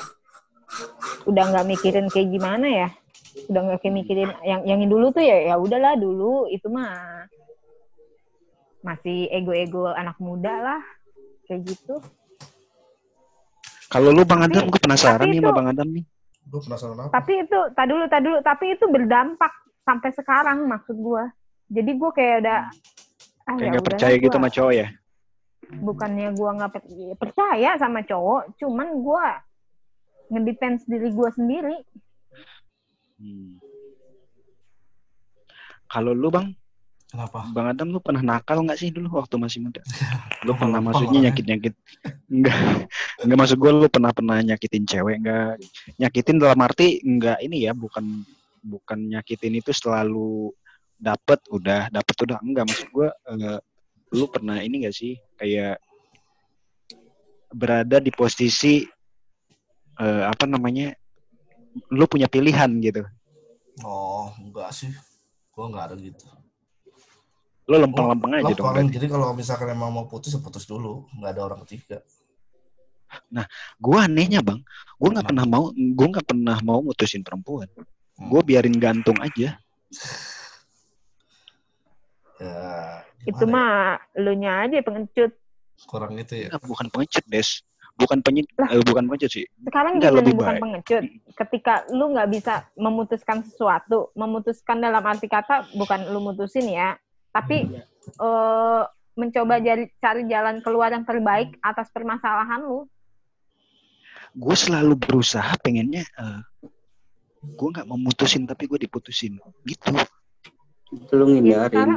udah 1.30 1.44
nggak 1.54 1.68
mikirin 1.70 2.08
kayak 2.10 2.30
gimana 2.34 2.68
ya 2.68 2.90
udah 3.52 3.62
nggak 3.62 3.80
kayak 3.84 3.96
mikirin 4.02 4.30
yang 4.48 4.62
yang 4.66 4.82
dulu 4.90 5.12
tuh 5.14 5.22
ya 5.22 5.54
ya 5.54 5.56
udahlah 5.60 5.94
dulu 6.00 6.50
itu 6.50 6.66
mah 6.72 7.28
masih 8.86 9.30
ego-ego 9.34 9.90
anak 9.94 10.18
muda 10.22 10.54
lah 10.62 10.82
kayak 11.50 11.66
gitu. 11.66 12.02
Kalau 13.90 14.10
lu 14.12 14.26
Bang 14.26 14.42
Adam, 14.42 14.66
gue 14.70 14.82
penasaran 14.82 15.26
tapi 15.26 15.32
nih 15.34 15.40
itu- 15.40 15.46
sama 15.46 15.58
Bang 15.58 15.70
Adam 15.74 15.88
nih. 15.94 16.06
Gue 16.46 16.62
penasaran 16.62 16.98
apa? 16.98 17.10
tapi 17.10 17.42
itu 17.42 17.60
tak 17.74 17.86
dulu 17.90 18.04
tak 18.06 18.22
dulu 18.22 18.38
tapi 18.40 18.66
itu 18.74 18.86
berdampak 18.86 19.50
sampai 19.82 20.10
sekarang 20.14 20.66
maksud 20.66 20.94
gue 20.94 21.24
jadi 21.68 21.92
gue 21.92 22.12
kayak 22.14 22.36
udah 22.46 22.60
ah, 23.44 23.56
Kayak 23.56 23.60
ya 23.60 23.66
udahlah 23.66 23.86
percaya 23.86 24.16
gitu 24.16 24.28
gua- 24.30 24.38
sama 24.38 24.50
cowok 24.50 24.74
ya? 24.74 24.88
bukannya 25.66 26.30
gue 26.32 26.50
ya 26.94 27.16
percaya 27.18 27.70
sama 27.76 28.00
cowok 28.02 28.42
cuman 28.56 28.88
gue 28.96 29.26
ngedefense 30.28 30.86
diri 30.86 31.10
gue 31.10 31.30
sendiri 31.34 31.78
Hmm. 33.16 33.56
Kalau 35.88 36.12
lu 36.12 36.28
Bang, 36.28 36.52
Kenapa? 37.08 37.48
Bang 37.56 37.72
Adam 37.72 37.96
lu 37.96 38.04
pernah 38.04 38.20
nakal 38.20 38.60
nggak 38.60 38.76
sih 38.76 38.92
dulu 38.92 39.08
waktu 39.16 39.40
masih 39.40 39.64
muda? 39.64 39.80
Lu 40.44 40.52
Gua 40.52 40.68
pernah 40.68 40.84
maksudnya 40.84 41.32
nyakit-nyakit? 41.32 41.74
Enggak. 42.28 42.92
Enggak 43.26 43.38
maksud 43.42 43.58
gue 43.58 43.72
lu 43.74 43.88
pernah 43.90 44.14
pernah 44.14 44.38
nyakitin 44.40 44.86
cewek 44.86 45.18
enggak? 45.26 45.58
Nyakitin 45.98 46.38
dalam 46.38 46.60
arti 46.62 47.02
enggak 47.02 47.42
ini 47.42 47.66
ya, 47.66 47.74
bukan 47.74 48.22
bukan 48.62 49.00
nyakitin 49.18 49.58
itu 49.58 49.74
selalu 49.74 50.54
dapet 50.96 51.42
udah 51.50 51.90
dapet 51.90 52.16
udah 52.24 52.38
enggak 52.40 52.66
maksud 52.70 52.88
gue 52.94 53.10
eh, 53.12 53.60
lu 54.16 54.26
pernah 54.32 54.62
ini 54.64 54.86
enggak 54.86 54.96
sih 54.96 55.20
kayak 55.36 55.82
berada 57.52 58.00
di 58.00 58.14
posisi 58.16 58.86
eh, 60.00 60.24
apa 60.24 60.46
namanya 60.48 60.96
lu 61.92 62.08
punya 62.08 62.32
pilihan 62.32 62.72
gitu 62.80 63.04
Oh, 63.84 64.32
enggak 64.40 64.72
sih. 64.72 64.92
Gue 65.52 65.66
enggak 65.68 65.92
ada 65.92 65.96
gitu. 66.00 66.24
lu 67.66 67.82
lempeng-lempeng 67.82 68.30
aja 68.30 68.54
dong 68.54 68.62
Lempeng. 68.62 68.66
berarti. 68.88 68.94
Jadi 68.94 69.08
kalau 69.10 69.34
misalkan 69.34 69.74
emang 69.74 69.90
mau 69.90 70.06
putus, 70.06 70.32
ya 70.32 70.40
putus 70.40 70.70
dulu. 70.70 71.10
Enggak 71.18 71.34
ada 71.34 71.42
orang 71.50 71.60
ketiga. 71.66 71.98
Gue 73.80 73.98
anehnya 73.98 74.40
bang. 74.42 74.60
Gue 75.00 75.10
nggak 75.12 75.28
pernah 75.28 75.46
mau 75.46 75.72
gue 75.72 76.08
nggak 76.12 76.28
pernah 76.28 76.58
mau 76.64 76.80
mutusin 76.82 77.22
perempuan. 77.22 77.68
Hmm. 78.16 78.32
gue 78.32 78.42
biarin 78.48 78.80
gantung 78.80 79.20
aja. 79.20 79.60
Ya, 82.36 83.04
itu 83.28 83.44
gimana 83.44 83.52
mah 83.52 83.72
lu 84.20 84.36
nya 84.40 84.64
aja 84.68 84.80
pengecut. 84.84 85.32
Ya? 85.32 85.84
kurang 85.88 86.16
itu 86.16 86.48
ya. 86.48 86.48
Enggak, 86.48 86.64
bukan 86.64 86.88
pengecut 86.92 87.26
des. 87.28 87.50
Bukan 87.96 88.20
penyit 88.20 88.44
Lah. 88.60 88.76
eh, 88.76 88.84
bukan 88.84 89.08
pengecut 89.08 89.32
sih. 89.32 89.48
Sekarang 89.68 90.00
gimana 90.00 90.20
lebih 90.20 90.34
bukan 90.36 90.56
baik. 90.56 90.64
pengecut. 90.64 91.04
Ketika 91.36 91.74
lu 91.92 92.12
nggak 92.12 92.28
bisa 92.32 92.54
memutuskan 92.76 93.44
sesuatu 93.44 94.12
memutuskan 94.16 94.84
dalam 94.84 95.04
arti 95.04 95.28
kata 95.28 95.68
bukan 95.76 96.12
lu 96.12 96.20
mutusin 96.24 96.72
ya 96.72 97.00
tapi 97.36 97.68
eh, 98.08 98.84
mencoba 99.16 99.60
jari, 99.64 99.92
cari 100.00 100.24
jalan 100.28 100.60
keluar 100.64 100.92
yang 100.92 101.04
terbaik 101.04 101.56
atas 101.64 101.92
permasalahan 101.92 102.64
lu 102.64 102.88
gue 104.36 104.56
selalu 104.56 104.94
berusaha 104.96 105.56
pengennya 105.60 106.04
eh, 106.06 106.40
gue 107.46 107.68
nggak 107.72 107.88
mau 107.88 107.96
mutusin 107.96 108.44
tapi 108.44 108.68
gue 108.68 108.80
diputusin 108.82 109.38
gitu 109.64 109.92
Itu 110.92 111.14
lu 111.16 111.26
ya 111.42 111.66
sekarang 111.66 111.66
ngindarin. 111.66 111.90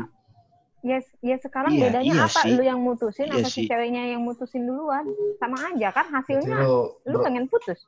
ya, 0.80 0.99
ya 1.21 1.37
sekarang 1.38 1.73
Iya, 1.73 1.83
bedanya 1.85 2.12
iya 2.14 2.25
apa 2.25 2.40
sih. 2.40 2.52
lu 2.54 2.62
yang 2.62 2.80
mutusin 2.80 3.26
Iya 3.26 3.42
atau 3.42 3.50
si 3.50 3.61
sih. 3.62 3.66
ceweknya 3.66 4.02
yang 4.09 4.23
mutusin 4.23 4.62
duluan 4.64 5.04
sama 5.37 5.59
aja 5.68 5.88
kan 5.90 6.07
hasilnya 6.09 6.57
lu, 6.62 6.95
lu 7.04 7.16
pengen 7.21 7.45
putus 7.47 7.83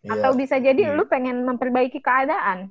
iya, 0.00 0.14
atau 0.14 0.30
bisa 0.32 0.56
jadi 0.56 0.78
Iya. 0.86 0.94
lu 0.94 1.04
pengen 1.04 1.42
memperbaiki 1.42 1.98
keadaan 1.98 2.70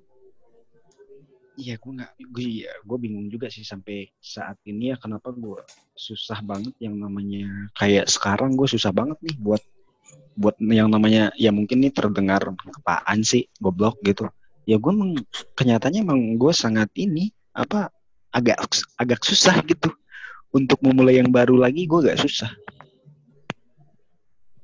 iya 1.56 1.76
gue 1.76 1.92
nggak 1.94 2.12
gue 2.32 2.46
ya 2.64 2.72
gue 2.80 2.98
bingung 2.98 3.28
juga 3.28 3.48
sih 3.48 3.64
sampai 3.64 4.12
saat 4.20 4.60
ini 4.64 4.92
ya 4.92 5.00
kenapa 5.00 5.32
gue 5.32 5.60
susah 5.94 6.40
banget 6.40 6.76
yang 6.80 6.96
namanya 6.96 7.72
kayak 7.74 8.08
sekarang 8.08 8.56
gue 8.56 8.68
susah 8.68 8.92
banget 8.92 9.16
nih 9.24 9.36
buat 9.40 9.64
buat 10.36 10.60
yang 10.60 10.92
namanya 10.92 11.32
ya 11.40 11.50
mungkin 11.56 11.80
nih 11.80 11.96
terdengar 11.96 12.44
apaan 12.84 13.24
sih 13.24 13.48
goblok 13.64 13.96
gitu. 14.04 14.28
Ya 14.68 14.76
gue 14.76 14.92
emang 14.92 15.16
kenyataannya 15.56 16.02
emang 16.04 16.20
gue 16.36 16.52
sangat 16.52 16.92
ini 17.00 17.32
apa 17.56 17.88
agak 18.36 18.60
agak 19.00 19.22
susah 19.24 19.64
gitu. 19.64 19.94
Untuk 20.56 20.80
memulai 20.84 21.20
yang 21.20 21.32
baru 21.32 21.56
lagi 21.60 21.88
gue 21.88 22.00
agak 22.04 22.28
susah. 22.28 22.52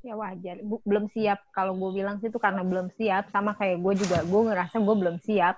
Ya 0.02 0.18
wajar. 0.18 0.60
Bu- 0.66 0.82
belum 0.84 1.08
siap. 1.14 1.40
Kalau 1.54 1.78
gue 1.78 2.02
bilang 2.02 2.18
sih 2.20 2.28
itu 2.28 2.40
karena 2.42 2.66
belum 2.66 2.90
siap. 2.98 3.30
Sama 3.30 3.54
kayak 3.56 3.80
gue 3.80 3.94
juga 4.02 4.26
gue 4.26 4.42
ngerasa 4.50 4.82
gue 4.82 4.96
belum 4.98 5.18
siap. 5.24 5.56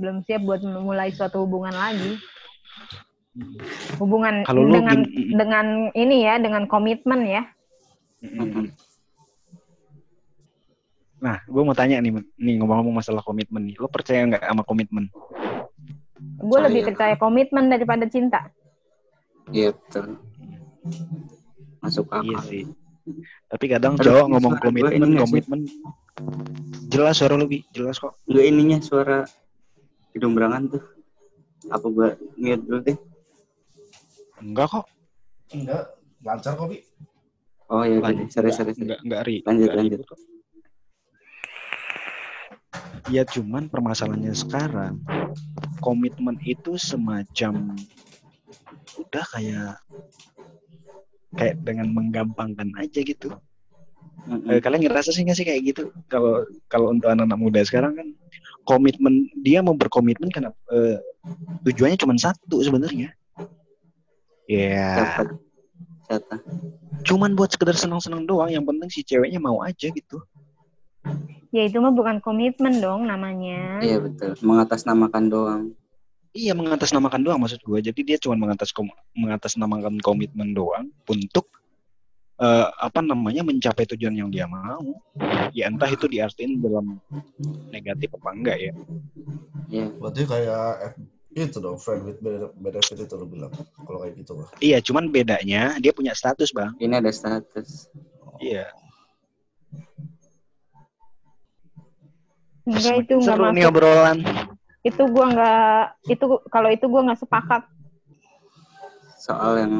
Belum 0.00 0.24
siap 0.24 0.42
buat 0.42 0.64
memulai 0.64 1.12
suatu 1.12 1.44
hubungan 1.44 1.76
lagi. 1.76 2.18
Hubungan 4.00 4.42
Kalau 4.48 4.64
dengan 4.66 4.98
gim- 5.04 5.36
dengan 5.36 5.66
ini 5.92 6.24
ya, 6.24 6.40
dengan 6.40 6.64
komitmen 6.66 7.22
ya. 7.28 7.42
Nah, 11.22 11.38
gue 11.46 11.62
mau 11.62 11.74
tanya 11.74 12.02
nih, 12.02 12.18
nih 12.38 12.54
ngomong-ngomong 12.58 12.98
masalah 12.98 13.22
komitmen 13.22 13.70
nih. 13.70 13.78
Lo 13.78 13.86
percaya 13.86 14.26
nggak 14.26 14.42
sama 14.42 14.62
komitmen? 14.66 15.06
Gue 16.42 16.58
lebih 16.62 16.82
percaya 16.90 17.14
komitmen 17.14 17.70
daripada 17.70 18.06
cinta. 18.10 18.50
Iya 19.50 19.74
betul. 19.74 20.18
Masuk 21.82 22.06
akal. 22.10 22.26
Iya 22.26 22.38
sih. 22.46 22.62
Tapi 23.50 23.64
kadang 23.66 23.98
Aduh, 23.98 24.06
cowok 24.06 24.26
ngomong 24.30 24.52
gue 24.58 24.62
komitmen, 24.66 25.10
komitmen. 25.18 25.60
Jelas 26.86 27.18
suara 27.18 27.34
lu, 27.34 27.46
Bi. 27.50 27.66
Jelas 27.74 27.98
kok. 27.98 28.14
Enggak 28.30 28.44
ininya 28.46 28.78
suara 28.78 29.18
hidung 30.14 30.34
berangan 30.38 30.78
tuh. 30.78 30.82
Apa 31.70 31.86
gua 31.86 32.08
mute 32.38 32.62
dulu 32.62 32.80
deh? 32.82 32.98
Enggak 34.42 34.66
kok. 34.70 34.86
Enggak, 35.54 35.82
lancar 36.22 36.52
kok, 36.58 36.66
Bi. 36.70 36.78
Oh 37.72 37.82
iya, 37.88 38.04
Lanjut. 38.04 38.28
jadi 38.28 38.32
sorry 38.36 38.50
sorry 38.52 38.72
sorry. 38.76 38.84
Enggak, 38.84 39.00
enggak, 39.00 39.20
Ri. 39.24 39.36
Lanjut, 39.48 39.64
Enggak 39.64 39.76
lanjut. 39.80 40.00
ribut. 40.04 40.20
Ya 43.08 43.22
cuman 43.24 43.72
permasalahannya 43.72 44.34
sekarang 44.36 45.00
komitmen 45.80 46.36
itu 46.44 46.76
semacam 46.76 47.72
udah 49.00 49.24
kayak 49.32 49.74
kayak 51.36 51.56
dengan 51.64 51.88
menggampangkan 51.96 52.76
aja 52.76 53.00
gitu. 53.00 53.32
Mm-mm. 54.28 54.52
Eh, 54.52 54.60
kalian 54.62 54.86
ngerasa 54.86 55.10
sih 55.10 55.24
nggak 55.24 55.38
sih 55.40 55.46
kayak 55.48 55.60
gitu? 55.72 55.82
Kalau 56.12 56.44
kalau 56.68 56.92
untuk 56.92 57.08
anak-anak 57.08 57.40
muda 57.40 57.60
sekarang 57.64 57.96
kan 57.96 58.08
komitmen 58.68 59.32
dia 59.40 59.64
mau 59.64 59.74
berkomitmen 59.74 60.28
karena 60.28 60.52
eh, 60.70 61.00
tujuannya 61.64 61.98
cuma 61.98 62.14
satu 62.20 62.60
sebenarnya. 62.60 63.16
Ya, 64.46 64.92
Siapa? 65.16 65.51
Siapa? 66.06 66.36
cuman 67.02 67.34
buat 67.34 67.50
sekedar 67.50 67.74
senang-senang 67.74 68.24
doang. 68.24 68.48
Yang 68.48 68.64
penting 68.70 68.88
si 68.90 69.00
ceweknya 69.02 69.42
mau 69.42 69.60
aja 69.60 69.90
gitu. 69.90 70.22
Ya 71.52 71.68
itu 71.68 71.76
mah 71.82 71.92
bukan 71.92 72.22
komitmen 72.22 72.80
dong 72.80 73.04
namanya. 73.04 73.82
Iya 73.82 74.00
betul. 74.00 74.38
Mengatasnamakan 74.40 75.24
doang. 75.28 75.62
Iya 76.32 76.56
mengatasnamakan 76.56 77.20
doang 77.20 77.40
maksud 77.44 77.60
gue. 77.60 77.78
Jadi 77.92 78.00
dia 78.06 78.16
cuma 78.16 78.38
mengatas 78.38 78.72
kom- 78.72 78.94
mengatasnamakan 79.12 80.00
komitmen 80.00 80.56
doang 80.56 80.88
untuk 81.04 81.50
eh, 82.40 82.66
apa 82.72 83.04
namanya 83.04 83.44
mencapai 83.44 83.84
tujuan 83.92 84.16
yang 84.16 84.30
dia 84.32 84.48
mau. 84.48 84.96
Ya 85.52 85.68
entah 85.68 85.90
itu 85.92 86.08
diartiin 86.08 86.62
dalam 86.62 86.96
negatif 87.68 88.16
apa 88.16 88.30
enggak 88.32 88.56
ya. 88.56 88.72
Iya. 89.68 89.86
Berarti 90.00 90.22
kayak 90.24 90.96
F- 90.96 91.04
itu 91.32 91.58
dong, 91.58 91.80
friend 91.80 92.04
with 92.04 92.20
bene- 92.20 92.52
benefit 92.54 92.98
itu 93.00 93.14
lo 93.16 93.24
bilang. 93.24 93.52
Kalau 93.80 93.98
kayak 94.04 94.14
gitu 94.20 94.32
mah. 94.36 94.48
Iya, 94.60 94.78
cuman 94.84 95.08
bedanya 95.08 95.80
dia 95.80 95.92
punya 95.92 96.12
status 96.12 96.52
bang. 96.52 96.76
Ini 96.76 97.00
ada 97.00 97.08
status. 97.08 97.88
Iya. 98.36 98.68
Enggak 102.62 102.94
itu 103.02 103.14
enggak 103.18 103.36
Seru 103.36 103.44
nih 103.50 103.64
masuk. 103.64 103.72
obrolan. 103.74 104.18
Itu 104.82 105.02
gua 105.10 105.24
enggak 105.30 105.80
itu 106.06 106.24
kalau 106.46 106.68
itu 106.70 106.84
gua 106.86 107.00
nggak 107.10 107.20
sepakat. 107.20 107.62
Soal 109.18 109.52
yang 109.62 109.74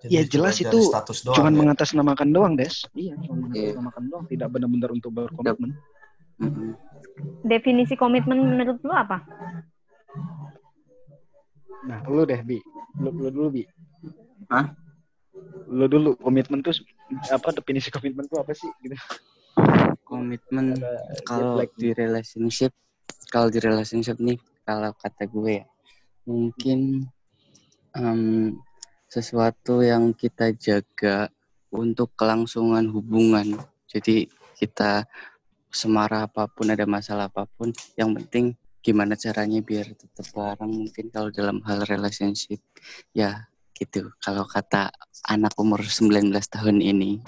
Jadi 0.00 0.16
Ya, 0.16 0.24
jelas 0.24 0.56
itu 0.56 0.80
status 0.88 1.20
doang, 1.20 1.36
Cuman 1.36 1.52
ya. 1.52 1.58
mengatasnamakan 1.60 2.28
doang, 2.32 2.56
Des. 2.56 2.88
Iya, 2.96 3.20
cuma 3.20 3.52
Iya. 3.52 3.76
mengatasnamakan 3.76 4.04
doang, 4.08 4.24
tidak 4.32 4.48
benar-benar 4.48 4.90
untuk 4.96 5.12
berkomitmen. 5.12 5.76
Mm-mm. 6.40 6.72
Definisi 7.44 8.00
komitmen 8.00 8.40
menurut 8.40 8.80
lu 8.80 8.96
apa? 8.96 9.20
Nah, 11.86 12.00
lu 12.08 12.22
deh, 12.28 12.40
Bi. 12.44 12.58
Lu, 13.00 13.08
lu 13.14 13.28
dulu, 13.32 13.48
Bi. 13.60 13.64
Hah? 14.50 14.72
Lu 15.70 15.86
dulu 15.86 16.18
komitmen 16.18 16.60
tuh 16.60 16.74
apa 17.30 17.48
definisi 17.54 17.90
komitmen 17.90 18.26
tuh 18.30 18.42
apa 18.42 18.54
sih 18.54 18.70
gitu. 18.82 18.94
komitmen 20.06 20.74
kalau 21.26 21.62
lag. 21.62 21.70
di 21.78 21.94
relationship 21.94 22.74
kalau 23.30 23.46
di 23.50 23.62
relationship 23.62 24.18
nih 24.18 24.38
kalau 24.66 24.90
kata 24.94 25.26
gue 25.26 25.62
ya 25.62 25.66
mungkin 26.26 27.06
em, 27.94 28.54
sesuatu 29.10 29.82
yang 29.82 30.14
kita 30.14 30.54
jaga 30.54 31.30
untuk 31.70 32.14
kelangsungan 32.18 32.90
hubungan 32.90 33.58
jadi 33.86 34.26
kita 34.58 35.06
semarah 35.70 36.26
apa 36.26 36.50
pun 36.50 36.66
ada 36.70 36.86
masalah 36.86 37.30
apa 37.30 37.46
pun 37.54 37.70
yang 37.94 38.10
penting 38.14 38.58
gimana 38.80 39.14
caranya 39.16 39.60
biar 39.60 39.92
tetap 39.92 40.26
bareng 40.32 40.72
mungkin 40.88 41.12
kalau 41.12 41.28
dalam 41.28 41.60
hal 41.68 41.84
relationship 41.84 42.60
ya 43.12 43.44
gitu 43.76 44.08
kalau 44.24 44.44
kata 44.48 44.88
anak 45.28 45.52
umur 45.60 45.80
19 45.84 46.32
tahun 46.48 46.80
ini 46.80 47.20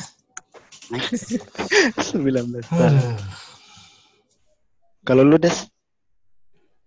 Next. 0.93 1.41
19 2.13 2.53
tahun. 2.69 3.17
Kalau 5.09 5.25
lu, 5.25 5.41
Des? 5.41 5.65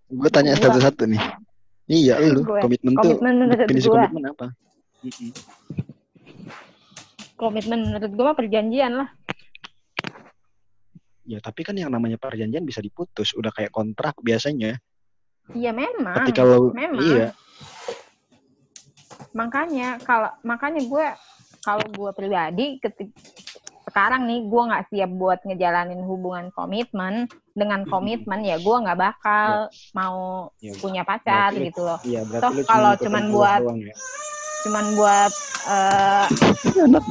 Gue 0.06 0.30
tanya 0.30 0.54
satu-satu 0.54 1.10
nih. 1.10 1.18
Iya, 1.90 2.22
lu 2.22 2.46
Gue. 2.46 2.62
komitmen 2.62 2.94
tuh 3.02 3.18
Komitmen 3.18 3.34
menurut 3.34 3.58
definisi 3.66 3.86
gua. 3.90 4.06
komitmen 4.06 4.24
apa? 4.30 4.46
Komitmen 7.34 7.78
menurut 7.90 8.10
gua 8.14 8.24
mah 8.30 8.36
perjanjian 8.38 8.92
lah. 8.94 9.08
Ya, 11.26 11.42
tapi 11.42 11.66
kan 11.66 11.74
yang 11.74 11.90
namanya 11.90 12.22
perjanjian 12.22 12.62
bisa 12.62 12.78
diputus, 12.78 13.34
udah 13.34 13.50
kayak 13.50 13.74
kontrak 13.74 14.14
biasanya. 14.22 14.78
Iya 15.50 15.74
memang. 15.74 16.22
Ketika 16.22 16.42
lo 16.46 16.70
memang. 16.70 17.02
iya, 17.02 17.34
Makanya 19.34 19.98
kalau 20.06 20.30
makanya 20.46 20.80
gue 20.86 21.06
kalau 21.60 21.84
gue 21.92 22.10
pribadi 22.14 22.78
ketik 22.78 23.10
sekarang 23.86 24.26
nih 24.26 24.46
gue 24.46 24.62
nggak 24.66 24.86
siap 24.90 25.10
buat 25.14 25.38
ngejalanin 25.46 26.02
hubungan 26.02 26.50
komitmen 26.54 27.26
dengan 27.54 27.86
komitmen 27.86 28.42
ya 28.42 28.58
gue 28.58 28.76
nggak 28.82 28.98
bakal 28.98 29.70
mau 29.94 30.50
ya, 30.58 30.74
punya 30.82 31.02
pacar 31.06 31.54
Berarti- 31.54 31.66
gitu 31.70 31.80
loh 31.86 31.98
iya 32.02 32.20
Toh 32.26 32.52
kalau 32.66 32.92
cuman 32.98 33.24
buat- 33.30 33.62
doang 33.62 33.80
ya. 33.82 33.94
Cuman 34.66 34.84
buat 34.98 35.32
eh, 35.70 36.24
anak 36.90 37.04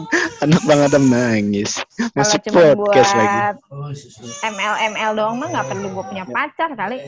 anak 0.44 0.62
bang 0.68 0.82
Adam 0.84 1.04
nangis. 1.08 1.80
cuman 2.12 2.76
podcast 2.76 3.12
buat 3.16 3.24
lagi. 3.24 3.40
Oh, 3.72 3.90
iya, 3.90 4.08
iya. 4.20 4.50
ML 4.52 4.74
ML 4.92 5.12
doang 5.16 5.36
mah 5.40 5.48
nggak 5.48 5.68
perlu 5.72 5.88
gue 5.96 6.06
punya 6.06 6.26
pacar 6.28 6.70
kali. 6.76 7.00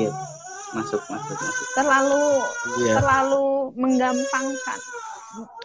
Iya, 0.00 0.08
masuk 0.72 1.00
masuk 1.04 1.36
masuk 1.36 1.66
terlalu 1.76 2.24
Iya, 2.80 2.92
terlalu 2.96 3.44
menggampangkan 3.76 4.78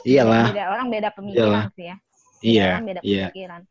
iyalah. 0.03 0.51
beda 0.51 0.65
orang 0.75 0.87
beda 0.91 1.09
pemikiran 1.15 1.71
sih 1.79 1.87
ya 1.87 1.95
Beda 1.95 2.43
Iya, 2.43 2.67
orang 2.75 2.85
beda 2.91 2.99
iya. 3.07 3.25
pemikiran 3.31 3.61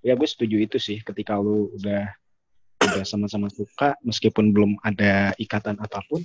Ya 0.00 0.16
gue 0.16 0.24
setuju 0.24 0.56
itu 0.64 0.80
sih. 0.80 1.04
Ketika 1.04 1.36
lu 1.36 1.68
udah 1.76 2.08
udah 2.80 3.04
sama-sama 3.04 3.52
suka, 3.52 3.92
meskipun 4.00 4.48
belum 4.48 4.80
ada 4.80 5.36
ikatan 5.36 5.76
apa 5.76 6.00
pun. 6.08 6.24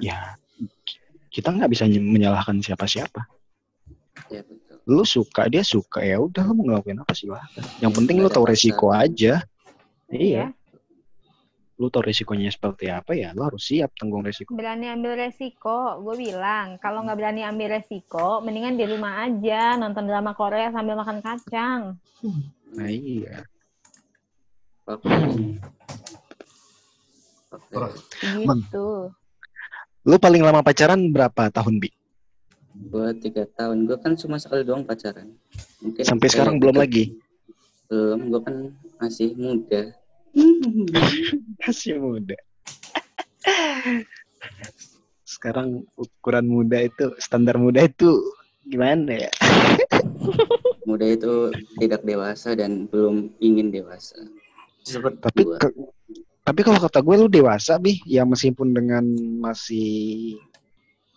Ya 0.00 0.34
kita 1.28 1.52
nggak 1.52 1.68
bisa 1.68 1.84
ny- 1.84 2.00
menyalahkan 2.00 2.56
siapa-siapa. 2.58 3.28
Iya, 4.32 4.40
betul 4.42 4.76
Lu 4.86 5.02
suka, 5.02 5.50
dia 5.50 5.60
suka 5.60 6.00
ya 6.00 6.16
udah 6.16 6.46
lu 6.46 6.54
mau 6.54 6.64
ngelakuin 6.64 7.02
apa 7.02 7.12
sih 7.12 7.26
Yang 7.78 7.92
penting 7.92 8.16
lu 8.18 8.30
tahu 8.30 8.46
resiko 8.46 8.88
aja. 8.88 9.42
Iya. 10.08 10.16
Iya. 10.16 10.46
Lu 11.76 11.92
tahu 11.92 12.08
resikonya 12.08 12.48
seperti 12.48 12.88
apa 12.88 13.12
ya, 13.12 13.36
lu 13.36 13.44
harus 13.44 13.60
siap 13.60 13.92
tanggung 13.92 14.24
resiko. 14.24 14.56
berani 14.56 14.88
ambil 14.88 15.12
resiko 15.12 16.00
gue 16.00 16.16
bilang 16.16 16.80
kalau 16.80 17.04
nggak 17.04 17.18
berani 17.20 17.44
ambil 17.44 17.76
resiko 17.76 18.40
mendingan 18.40 18.80
di 18.80 18.88
rumah 18.88 19.28
aja 19.28 19.76
nonton 19.76 20.08
drama 20.08 20.32
Korea 20.32 20.72
sambil 20.72 20.96
makan 20.96 21.20
kacang 21.20 22.00
Nah 22.72 22.88
iya. 22.88 23.44
oke 24.88 25.04
Ora. 27.72 27.88
gitu 28.24 29.12
Lu 30.06 30.16
paling 30.16 30.38
lama 30.38 30.62
pacaran 30.62 31.10
berapa 31.10 31.50
tahun, 31.50 31.82
Bi? 31.82 31.90
gue 32.76 33.08
tiga 33.18 33.48
tahun 33.56 33.88
gue 33.88 33.96
kan 33.96 34.12
cuma 34.14 34.36
sekali 34.36 34.60
doang 34.60 34.84
pacaran 34.84 35.32
mungkin 35.80 36.04
Sampai 36.04 36.28
sekarang 36.28 36.60
belum 36.60 36.76
lagi? 36.76 37.16
belum 37.88 38.28
gue 38.28 38.40
kan 38.44 38.56
masih 39.00 39.32
muda 39.32 39.96
Masih 41.64 41.96
muda. 41.96 42.36
Sekarang 45.26 45.88
ukuran 45.96 46.44
muda 46.44 46.78
itu, 46.78 47.16
standar 47.16 47.56
muda 47.56 47.82
itu 47.82 48.12
gimana 48.62 49.24
ya? 49.24 49.32
muda 50.84 51.08
itu 51.08 51.50
tidak 51.80 52.04
dewasa 52.04 52.52
dan 52.52 52.84
belum 52.86 53.32
ingin 53.40 53.72
dewasa 53.72 54.20
seperti 54.84 55.18
Tapi 55.18 55.42
ke- 55.48 55.74
tapi 56.46 56.62
kalau 56.62 56.78
kata 56.78 57.02
gue 57.02 57.14
lu 57.18 57.26
dewasa, 57.26 57.74
Bi. 57.82 57.98
Ya 58.06 58.22
meskipun 58.22 58.70
dengan 58.70 59.02
masih 59.42 60.38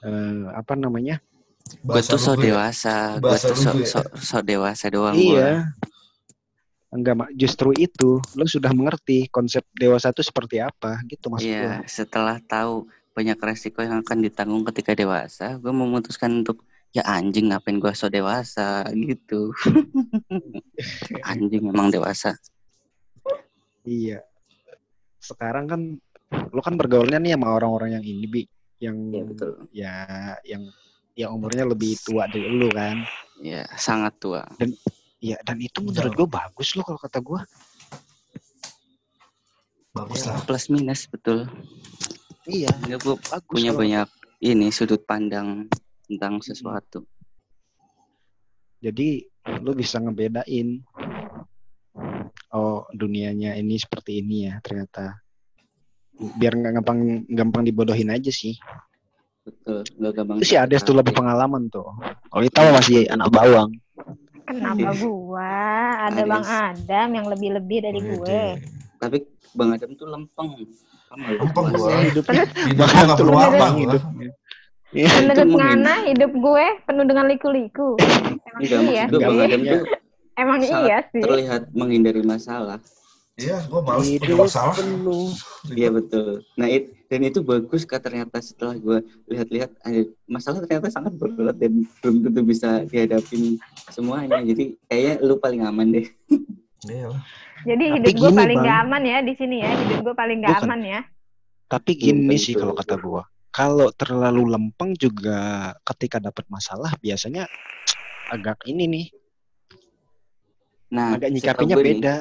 eh, 0.02 0.44
apa 0.58 0.74
namanya? 0.74 1.22
gue 1.70 2.02
Bahasa 2.02 2.18
tuh 2.18 2.20
so 2.20 2.34
lu 2.34 2.42
gue 2.42 2.50
ya. 2.50 2.58
dewasa 2.58 2.94
gue 3.22 3.30
tuh 3.38 3.54
lu 3.54 3.62
so, 3.62 3.70
gue 3.70 3.86
ya. 3.86 3.89
so, 3.94 4.00
so 4.18 4.38
dewasa 4.42 4.86
doang 4.89 5.13
gua. 5.13 5.22
iya. 5.22 5.52
Enggak, 6.89 7.13
Mak. 7.22 7.30
Justru 7.38 7.70
itu 7.78 8.18
lo 8.34 8.46
sudah 8.50 8.74
mengerti 8.74 9.30
konsep 9.30 9.62
dewasa 9.78 10.10
itu 10.10 10.26
seperti 10.26 10.58
apa 10.58 10.98
gitu 11.06 11.30
maksud 11.30 11.46
Iya, 11.46 11.62
gua. 11.62 11.86
setelah 11.86 12.38
tahu 12.42 12.89
banyak 13.13 13.38
resiko 13.38 13.86
yang 13.86 14.02
akan 14.02 14.18
ditanggung 14.26 14.65
ketika 14.74 14.98
dewasa, 14.98 15.62
gue 15.62 15.70
memutuskan 15.70 16.42
untuk 16.42 16.65
ya 16.89 17.06
anjing 17.06 17.54
ngapain 17.54 17.78
gue 17.78 17.94
so 17.94 18.10
dewasa 18.10 18.82
gitu. 18.89 19.54
anjing 21.30 21.70
emang 21.70 21.94
dewasa. 21.94 22.34
Iya. 23.86 24.26
Sekarang 25.30 25.65
kan 25.70 25.82
lo 26.50 26.62
kan 26.62 26.74
bergaulnya 26.74 27.22
nih 27.22 27.38
sama 27.38 27.54
orang-orang 27.54 28.02
yang 28.02 28.06
ini, 28.06 28.26
Bi, 28.26 28.42
yang 28.82 28.98
Iya 29.13 29.24
betul. 29.30 29.52
ya 29.70 29.94
yang 30.44 30.63
yang 31.13 31.30
umurnya 31.36 31.70
lebih 31.70 31.94
tua 32.02 32.26
dari 32.26 32.50
lu 32.50 32.70
kan. 32.74 33.06
Ya 33.39 33.70
sangat 33.78 34.18
tua. 34.18 34.42
Iya, 35.20 35.36
dan 35.44 35.60
itu 35.60 35.84
menurut 35.84 36.15
gue 36.15 36.28
bagus 36.28 36.74
loh 36.74 36.84
kalau 36.84 36.98
kata 36.98 37.20
gue. 37.20 37.39
Bagus 39.92 40.22
Ya, 40.24 40.32
lah. 40.32 40.42
plus 40.48 40.65
minus 40.70 41.02
betul. 41.06 41.44
Iya, 42.46 42.72
Dia 42.88 42.98
gue 42.98 43.15
bagus. 43.20 43.52
punya 43.52 43.70
kalau- 43.70 43.82
banyak 43.84 44.08
ini 44.39 44.68
sudut 44.72 45.04
pandang 45.04 45.68
tentang 46.08 46.39
sesuatu. 46.39 47.04
Jadi 48.80 49.28
lu 49.60 49.76
bisa 49.76 50.00
ngebedain. 50.00 50.80
Oh, 52.50 52.90
dunianya 52.90 53.54
ini 53.58 53.78
seperti 53.78 54.26
ini 54.26 54.50
ya 54.50 54.58
ternyata. 54.66 55.22
Biar 56.20 56.58
nggak 56.58 56.82
gampang 56.82 57.24
gampang 57.30 57.62
dibodohin 57.64 58.10
aja 58.10 58.34
sih. 58.34 58.58
Betul. 59.46 59.82
Gak 59.86 60.14
gampang. 60.14 60.38
Itu 60.38 60.46
sih 60.46 60.58
Ades 60.58 60.86
tuh 60.86 60.94
lebih 60.98 61.14
pengalaman 61.14 61.70
tuh. 61.74 61.90
Kalau 62.30 62.44
kita 62.46 62.60
masih 62.74 63.10
anak 63.10 63.30
bawang. 63.34 63.72
Kenapa 64.50 64.90
gua? 64.98 65.54
Ada 66.10 66.26
Aris. 66.26 66.30
Bang 66.30 66.46
Adam 66.46 67.08
yang 67.14 67.26
lebih-lebih 67.30 67.78
dari 67.86 68.00
gue. 68.02 68.18
Wede. 68.18 68.46
Tapi 68.98 69.18
Bang 69.54 69.70
Adam 69.78 69.94
tuh 69.94 70.08
lempeng. 70.10 70.50
Lempeng 71.14 71.66
gua. 71.74 72.02
Hidupnya 72.02 72.44
Hidup 72.50 72.88
nggak 72.90 73.18
perlu 73.18 73.38
apa 73.38 73.66
hidupnya. 73.78 74.30
Iya. 74.90 75.10
Menurut. 75.22 75.54
Ngana, 75.54 75.96
hidup 76.10 76.32
gue 76.34 76.66
penuh 76.90 77.06
dengan 77.06 77.26
liku-liku. 77.30 77.94
Emang 78.02 78.42
Enggak, 78.58 78.82
iya 78.90 79.04
gue 79.06 79.22
Bang 79.22 79.38
sih. 79.38 79.46
Adam 79.46 79.62
tuh 79.62 79.82
Emang 80.39 80.60
sangat 80.63 80.88
iya 80.88 80.99
sih. 81.12 81.19
terlihat 81.19 81.62
menghindari 81.75 82.23
masalah. 82.23 82.80
Iya, 83.39 83.63
gua 83.71 83.80
males 83.84 84.08
punya 84.19 84.36
Hidup 84.36 84.47
masalah. 84.47 84.75
Iya 85.75 85.89
betul. 85.91 86.47
Nah 86.56 86.67
it, 86.71 86.95
dan 87.12 87.19
itu 87.28 87.43
bagus 87.43 87.84
kak 87.84 87.99
ternyata 87.99 88.39
setelah 88.39 88.80
gue 88.80 89.04
lihat-lihat 89.28 89.75
ada 89.84 90.02
masalah 90.23 90.63
ternyata 90.63 90.88
sangat 90.88 91.13
berat 91.19 91.58
dan 91.60 91.84
belum 91.99 92.15
tentu 92.23 92.41
bisa 92.47 92.88
dihadapin 92.88 93.60
semuanya. 93.91 94.39
Jadi 94.39 94.80
kayaknya 94.88 95.13
lu 95.28 95.36
paling 95.36 95.62
aman 95.67 95.88
deh. 95.91 96.08
Iya. 96.88 97.12
Jadi 97.67 97.86
Tapi 97.91 97.95
hidup 97.99 98.13
gue 98.23 98.32
paling 98.39 98.58
Bang. 98.63 98.67
gak 98.71 98.80
aman 98.88 99.04
ya 99.04 99.17
di 99.19 99.34
sini 99.36 99.60
ya. 99.60 99.71
Hidup 99.75 99.99
gue 99.99 100.15
paling 100.15 100.38
gak 100.39 100.52
Bukan. 100.56 100.63
aman 100.63 100.82
ya. 100.88 100.99
Tapi 101.67 101.91
gini 101.99 102.23
Belum 102.23 102.39
sih 102.39 102.54
kalau 102.56 102.71
kata 102.71 102.95
gua. 102.97 103.23
Kalau 103.52 103.91
terlalu 103.91 104.47
lempeng 104.47 104.95
juga 104.95 105.69
ketika 105.84 106.23
dapat 106.23 106.47
masalah 106.47 106.95
biasanya 107.04 107.52
agak 108.34 108.63
ini 108.63 108.88
nih, 108.88 109.06
Nah 110.89 111.17
agak 111.17 111.30
nyikapinya 111.30 111.75
gue 111.78 111.86
beda. 111.86 112.15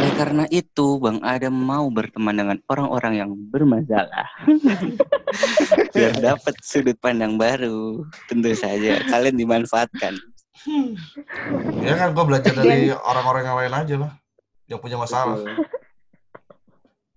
oleh 0.00 0.12
karena 0.18 0.44
itu 0.50 0.98
Bang 0.98 1.22
Adam 1.22 1.54
mau 1.54 1.86
berteman 1.86 2.34
dengan 2.34 2.58
orang-orang 2.66 3.12
yang 3.14 3.30
bermasalah. 3.30 4.26
Biar 5.94 6.14
dapat 6.18 6.54
sudut 6.66 6.98
pandang 6.98 7.38
baru. 7.38 8.02
Tentu 8.26 8.50
saja 8.58 8.98
kalian 9.06 9.38
dimanfaatkan. 9.38 10.18
Ya 11.80 11.94
kan 11.94 12.10
gua 12.10 12.26
belajar 12.26 12.52
dari 12.58 12.90
orang-orang 12.90 13.42
yang 13.46 13.56
lain 13.60 13.74
aja 13.76 13.94
lah. 14.02 14.12
Yang 14.66 14.80
punya 14.82 14.96
masalah. 14.98 15.38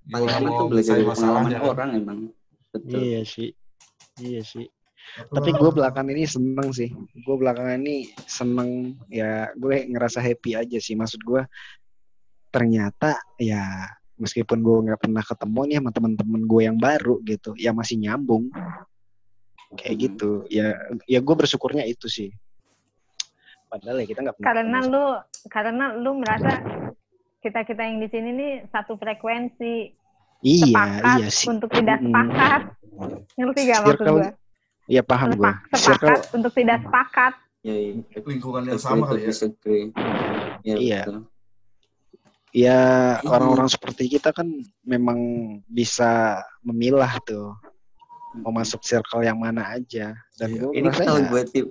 Paling 0.04 0.30
mau 0.44 0.60
tuh 0.60 0.68
belajar 0.70 0.94
dari 1.00 1.08
masalahnya 1.08 1.58
kan. 1.64 1.72
orang 1.74 1.90
emang. 1.98 2.20
Betul. 2.76 3.00
Iya 3.00 3.22
sih. 3.24 3.50
Iya 4.20 4.42
sih. 4.46 4.68
Tapi 5.14 5.50
gue 5.54 5.70
belakangan 5.70 6.10
ini 6.10 6.26
seneng 6.26 6.70
sih. 6.74 6.90
Gue 7.22 7.36
belakangan 7.38 7.78
ini 7.86 8.10
seneng 8.26 8.98
ya 9.14 9.54
gue 9.54 9.86
ngerasa 9.94 10.18
happy 10.20 10.58
aja 10.58 10.78
sih. 10.82 10.98
Maksud 10.98 11.22
gue 11.22 11.42
ternyata 12.54 13.18
ya 13.42 13.90
meskipun 14.18 14.62
gue 14.62 14.78
nggak 14.90 15.02
pernah 15.02 15.26
ketemu 15.26 15.60
nih 15.66 15.78
sama 15.82 15.92
teman-teman 15.92 16.42
gue 16.46 16.62
yang 16.62 16.78
baru 16.78 17.18
gitu, 17.26 17.58
ya 17.58 17.74
masih 17.74 17.98
nyambung 17.98 18.50
kayak 19.74 19.96
Hmm. 19.98 20.04
gitu. 20.06 20.32
Ya 20.54 20.78
ya 21.10 21.20
gue 21.22 21.36
bersyukurnya 21.36 21.86
itu 21.86 22.06
sih. 22.10 22.30
Padahal 23.70 24.02
ya 24.02 24.08
kita 24.10 24.22
nggak 24.22 24.36
pernah. 24.38 24.48
Karena 24.54 24.78
lu 24.86 25.06
karena 25.50 25.86
lu 25.98 26.12
merasa 26.22 26.52
kita-kita 27.42 27.82
yang 27.84 27.98
di 28.00 28.08
sini 28.10 28.30
nih 28.34 28.52
satu 28.70 28.96
frekuensi. 28.96 29.92
iya 30.44 30.68
sepakat 30.68 31.18
iya 31.24 31.28
sih. 31.32 31.48
untuk 31.48 31.70
tidak 31.72 32.04
sepakat. 32.04 32.62
Ngerti 33.40 33.60
gak 33.64 33.82
maksud 33.88 34.08
gue? 34.12 34.30
Iya 34.86 35.02
paham 35.02 35.32
gue. 35.34 35.52
Sepak- 35.72 35.80
Sepakat 35.80 36.22
untuk 36.36 36.52
tidak 36.52 36.80
sepakat. 36.84 37.34
Ya, 37.64 37.76
iya. 37.80 38.20
lingkungan 38.28 38.62
yang 38.68 38.76
sama 38.76 39.08
kali 39.08 39.24
ya. 39.24 39.32
Ya, 40.64 40.76
Iya. 40.76 41.02
betul. 41.08 41.18
Ya 42.54 42.80
Ini- 43.18 43.32
orang-orang 43.32 43.66
seperti 43.66 44.12
kita 44.12 44.30
kan 44.30 44.46
memang 44.84 45.18
bisa 45.66 46.38
memilah 46.62 47.18
tuh 47.24 47.56
mau 48.36 48.52
masuk 48.52 48.84
circle 48.84 49.24
yang 49.24 49.40
mana 49.40 49.74
aja. 49.74 50.12
Dan 50.36 50.48
Iya. 50.52 50.60
gue 50.60 50.72
ini 50.76 50.90
kalau 50.92 51.20
ya, 51.24 51.30
gue 51.32 51.42
tip 51.48 51.66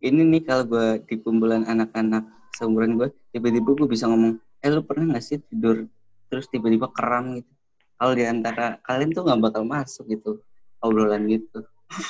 ini 0.00 0.20
nih 0.26 0.42
kalau 0.42 0.64
gue 0.66 0.86
di 1.06 1.14
kumpulan 1.20 1.62
anak-anak 1.62 2.24
seumuran 2.50 2.98
gue 2.98 3.08
tiba-tiba 3.30 3.70
gue 3.76 3.88
bisa 3.88 4.10
ngomong 4.10 4.34
eh 4.58 4.68
lu 4.68 4.82
pernah 4.82 5.14
gak 5.14 5.24
sih 5.24 5.38
tidur 5.40 5.86
terus 6.26 6.48
tiba-tiba 6.48 6.88
keram 6.90 7.38
gitu 7.38 7.52
kalau 7.94 8.12
di 8.12 8.24
antara 8.24 8.80
kalian 8.82 9.12
tuh 9.12 9.22
nggak 9.22 9.40
bakal 9.40 9.62
masuk 9.62 10.08
gitu 10.08 10.40
obrolan 10.80 11.28
gitu 11.28 11.62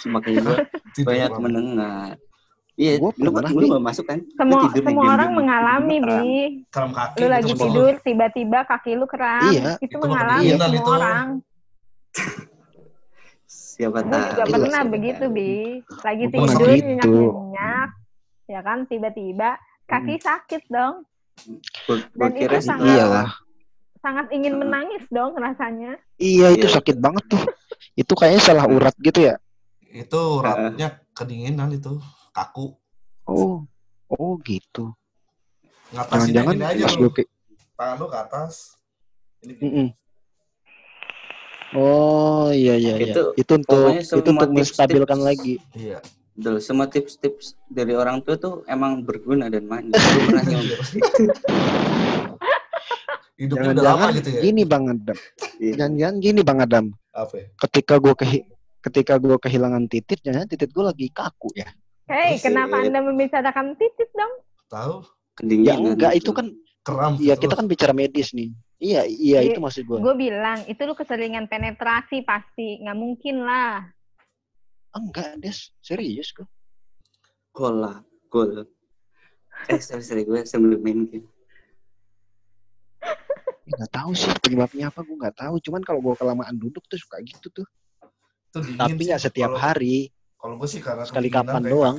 makanya 0.07 0.41
gue 0.43 0.57
banyak 1.09 1.31
mendengar 1.37 2.11
iya 2.75 2.97
Gua 2.97 3.13
lu, 3.15 3.29
pernah, 3.31 3.51
lu 3.51 3.67
gak 3.69 3.85
masuk 3.85 4.05
kan 4.05 4.19
Semua 4.33 4.61
tidur 4.63 4.73
nih, 4.75 4.87
semua 4.87 4.89
diam-diam 4.95 5.11
orang 5.11 5.29
nih, 5.29 5.37
mengalami. 5.37 5.97
Bi. 5.99 6.29
Keram 6.67 6.91
kaki 6.91 7.13
Lu 7.13 7.21
gitu 7.21 7.29
lagi 7.29 7.51
semua. 7.51 7.63
tidur, 7.63 7.93
tiba-tiba 8.01 8.59
kaki 8.65 8.91
lu 8.95 9.07
kram. 9.07 9.43
Iya, 9.47 9.71
itu 9.77 9.85
itu 9.87 9.97
mengalami 9.99 10.41
kedinginan 10.41 10.61
semua 10.67 10.79
itu. 10.79 10.91
orang. 10.91 11.27
siapa 13.47 13.99
Gue 13.99 14.11
tahu 14.11 14.21
juga 14.23 14.33
Iya, 14.39 14.45
pernah 14.51 14.71
siapa 14.79 14.91
begitu. 14.91 15.25
Bi. 15.29 15.53
Lagi 15.99 16.25
pernah 16.27 16.49
tidur, 16.51 16.69
gitu. 16.71 16.87
nyenyak-nyenyak. 16.87 17.89
Ya 18.47 18.61
kan, 18.61 18.79
tiba-tiba 18.85 19.51
kaki 19.87 20.15
sakit 20.19 20.63
dong. 20.67 20.95
Dan 22.13 22.31
itu 22.35 22.49
setelah 22.51 22.63
sangat- 22.63 22.89
iyalah. 22.91 23.29
Sangat 23.99 24.27
ingin 24.31 24.53
Hmm. 24.55 24.61
menangis 24.63 25.05
dong 25.11 25.33
rasanya. 25.35 26.01
Iya 26.17 26.49
itu 26.51 26.65
Iya. 26.65 26.75
sakit 26.75 26.97
banget 26.97 27.25
tuh. 27.27 27.45
Itu 27.95 28.13
kayaknya 28.15 28.41
salah 28.41 28.67
urat 28.67 28.97
gitu 28.97 29.21
ya. 29.23 29.37
Itu 29.91 30.39
ratnya 30.39 30.89
kedinginan 31.13 31.75
itu. 31.75 31.99
Kaku. 32.31 32.79
Oh, 33.27 33.67
oh 34.09 34.33
gitu. 34.43 34.95
Ngatasinnya 35.91 36.47
Jangan-jangan 36.47 36.55
gini 36.55 36.65
aja 36.65 36.85
pas 36.87 36.95
lu. 36.97 37.09
ke- 37.11 37.31
Tangan 37.75 37.97
lu 37.99 38.07
ke 38.07 38.19
atas. 38.19 38.53
Ini 39.41 39.55
Mm-mm. 39.59 39.89
Oh 41.71 42.51
iya 42.51 42.75
iya 42.75 42.95
iya. 42.99 43.15
Itu 43.15 43.35
Itu, 43.35 43.53
untuk 43.57 43.95
itu 43.95 44.15
untuk 44.21 44.51
menstabilkan 44.51 45.19
lagi. 45.19 45.59
Iya. 45.73 46.03
Betul, 46.35 46.63
semua 46.63 46.87
tips-tips 46.87 47.59
dari 47.67 47.93
orang 47.93 48.23
tua 48.23 48.35
tuh 48.35 48.63
emang 48.67 49.03
berguna 49.03 49.51
dan 49.51 49.67
manis. 49.67 49.95
Pernah. 49.95 50.43
Hidupnya 53.41 53.73
udah 53.73 53.83
lama 53.83 54.13
Jangan-jangan 54.13 54.19
gitu 54.21 54.29
ya. 54.31 54.41
gini 54.45 54.63
Bang 54.63 54.85
Adam. 54.87 55.19
Iya. 55.59 55.75
Jangan-jangan 55.75 56.17
gini 56.21 56.41
Bang 56.45 56.59
Adam. 56.61 56.85
Apa 57.11 57.35
ya? 57.35 57.47
Ketika 57.57 57.95
gue 57.97 58.15
kehi 58.15 58.39
ketika 58.81 59.21
gue 59.21 59.37
kehilangan 59.37 59.85
titit, 59.89 60.21
jangan 60.25 60.49
titit 60.49 60.73
gue 60.73 60.85
lagi 60.85 61.07
kaku 61.13 61.53
ya. 61.57 61.69
Hei, 62.11 62.41
kenapa 62.43 62.83
Anda 62.83 63.05
membicarakan 63.05 63.79
titik 63.79 64.11
dong? 64.17 64.33
Tahu? 64.67 64.95
Ya 65.47 65.79
enggak 65.79 66.19
itu 66.19 66.35
kan 66.35 66.53
Keram. 66.81 67.21
Iya 67.21 67.37
kita 67.37 67.55
kan 67.61 67.69
bicara 67.69 67.93
medis 67.93 68.33
nih. 68.33 68.57
Iya 68.81 69.05
iya 69.05 69.45
Iya. 69.45 69.53
itu 69.53 69.59
maksud 69.61 69.85
gue. 69.85 69.99
Gue 70.01 70.17
bilang, 70.17 70.65
itu 70.65 70.81
lu 70.89 70.97
keseringan 70.97 71.45
penetrasi 71.45 72.25
pasti. 72.25 72.81
Nggak 72.81 72.99
mungkin 72.99 73.45
lah. 73.45 73.85
Enggak 74.97 75.37
des 75.39 75.71
serius 75.85 76.33
gue. 76.33 76.49
gol 77.51 77.83
lah, 77.83 77.99
gol. 78.31 78.63
Eh, 79.69 79.83
sorry, 79.83 80.07
sorry, 80.07 80.23
gue 80.25 80.41
sebelum 80.47 80.81
main 80.81 81.05
game. 81.05 81.27
Nggak 83.69 83.91
tahu 83.91 84.15
sih 84.17 84.31
penyebabnya 84.41 84.89
apa 84.89 85.05
gue 85.05 85.17
nggak 85.19 85.37
tahu. 85.37 85.55
Cuman 85.61 85.83
kalau 85.85 86.01
gue 86.01 86.15
kelamaan 86.17 86.57
duduk 86.57 86.81
tuh 86.89 86.97
suka 86.97 87.21
gitu 87.21 87.51
tuh. 87.53 87.67
Itu 88.51 88.59
dingin 88.61 88.81
Tapi 88.81 88.93
sih. 88.97 89.07
nggak 89.07 89.23
setiap 89.23 89.49
Kalau- 89.49 89.63
hari. 89.63 89.97
Kalau 90.35 90.55
gue 90.57 90.67
sih 90.67 90.81
karena 90.81 91.05
Sekali 91.05 91.29
kapan 91.29 91.63
kayak 91.63 91.71
doang. 91.71 91.97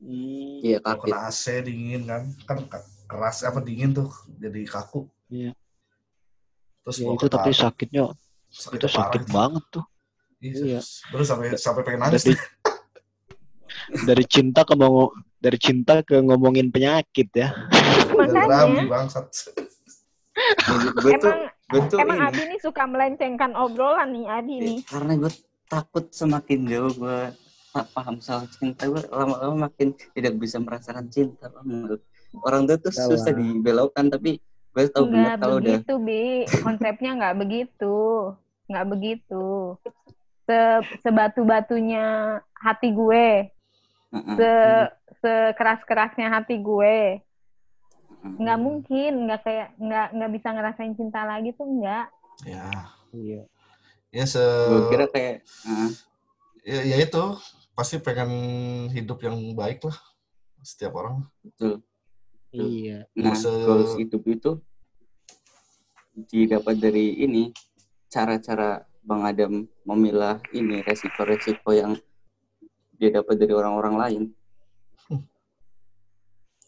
Hmm. 0.00 0.64
Iya, 0.64 0.78
Kalau 0.80 0.96
kaki. 0.96 1.04
kena 1.06 1.18
AC 1.26 1.42
dingin 1.60 2.02
kan. 2.04 2.22
Kan 2.46 2.58
ke- 2.64 2.88
keras 3.04 3.36
apa 3.42 3.60
dingin 3.60 3.92
tuh. 3.92 4.08
Jadi 4.34 4.60
kaku. 4.64 5.04
Iya. 5.28 5.52
Terus 6.80 6.96
Ya, 6.96 7.12
itu 7.12 7.26
tapi 7.28 7.50
sakitnya 7.52 8.04
sakitnya 8.48 8.78
itu 8.80 8.88
parah 8.88 8.98
sakit 9.04 9.22
itu. 9.22 9.30
banget 9.30 9.64
tuh. 9.68 9.84
Iya. 10.40 10.54
Iya. 10.64 10.80
Terus 10.80 11.26
sampai 11.28 11.46
sampai 11.54 11.82
pengen 11.84 12.00
nangis. 12.00 12.24
Dari 12.24 12.34
dari 14.08 14.24
cinta 14.24 14.60
ke 14.62 14.72
mau 14.72 15.12
dari 15.36 15.58
cinta 15.58 16.00
ke 16.00 16.16
ngomongin 16.16 16.72
penyakit 16.72 17.28
ya. 17.30 17.52
Makanya 18.10 18.48
Rabi 18.64 18.86
bangsat. 18.86 19.26
gue 20.96 21.12
tuh 21.18 21.28
emang 21.28 21.52
gue 21.70 21.80
tuh 21.86 21.98
emang 22.02 22.18
ini 22.18 22.26
Abi 22.26 22.42
nih 22.50 22.60
suka 22.60 22.82
melencengkan 22.84 23.52
obrolan 23.54 24.10
nih 24.10 24.26
Abi 24.26 24.54
nih. 24.58 24.78
karena 24.86 25.12
gue 25.16 25.32
takut 25.70 26.04
semakin 26.10 26.66
jauh 26.66 26.92
gue 26.92 27.18
tak 27.70 27.86
paham 27.94 28.18
soal 28.18 28.50
cinta 28.50 28.90
gue 28.90 28.98
lama-lama 29.08 29.70
makin 29.70 29.94
tidak 30.10 30.34
bisa 30.36 30.58
merasakan 30.58 31.06
cinta 31.06 31.46
orang 32.42 32.66
tua 32.66 32.76
tuh 32.78 32.90
Salah. 32.90 33.14
susah 33.14 33.32
dibelokkan 33.32 34.10
tapi 34.10 34.42
gue 34.70 34.84
tahu 34.90 35.06
benar 35.10 35.34
Nggak 35.34 35.38
kalau 35.42 35.56
udah 35.58 35.66
begitu, 35.78 35.94
Bi. 35.98 36.22
Konsepnya 36.62 37.10
nggak 37.18 37.36
begitu. 37.42 37.96
Nggak 38.70 38.86
begitu. 38.86 39.46
Se 40.46 40.58
sebatu-batunya 41.02 42.06
hati 42.54 42.88
gue, 42.94 43.50
Heeh. 44.14 44.34
se 44.38 44.50
sekeras-kerasnya 45.20 46.30
hati 46.30 46.58
gue. 46.58 47.18
Nggak 48.20 48.58
mungkin, 48.60 49.12
nggak 49.26 49.40
kayak 49.44 49.68
nggak 49.80 50.06
nggak 50.16 50.30
bisa 50.32 50.48
ngerasain 50.52 50.94
cinta 50.96 51.24
lagi 51.24 51.50
tuh 51.56 51.66
nggak. 51.66 52.06
Ya, 52.44 52.68
Iya. 53.12 53.42
ya 54.10 54.24
se 54.24 54.40
gue 54.40 54.80
kira 54.88 55.06
kayak 55.12 55.44
heeh. 55.44 55.90
ya, 56.64 56.80
ya 56.84 56.96
itu 57.04 57.24
pasti 57.76 58.00
pengen 58.00 58.30
hidup 58.90 59.20
yang 59.20 59.36
baik 59.52 59.84
lah 59.84 59.96
setiap 60.60 60.96
orang. 60.96 61.24
betul 61.44 61.84
Iya. 62.50 63.06
nah 63.14 63.36
Se- 63.36 63.48
goals 63.62 63.94
hidup 63.94 64.24
itu 64.26 64.58
didapat 66.28 66.76
dari 66.76 67.22
ini 67.22 67.54
cara-cara 68.10 68.82
Bang 69.00 69.24
Adam 69.24 69.64
memilah 69.86 70.42
ini 70.52 70.82
resiko-resiko 70.82 71.70
yang 71.72 71.94
dia 72.98 73.08
dapat 73.14 73.40
dari 73.40 73.54
orang-orang 73.54 73.94
lain 73.96 74.22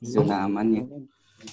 zona 0.03 0.45
amannya 0.45 0.85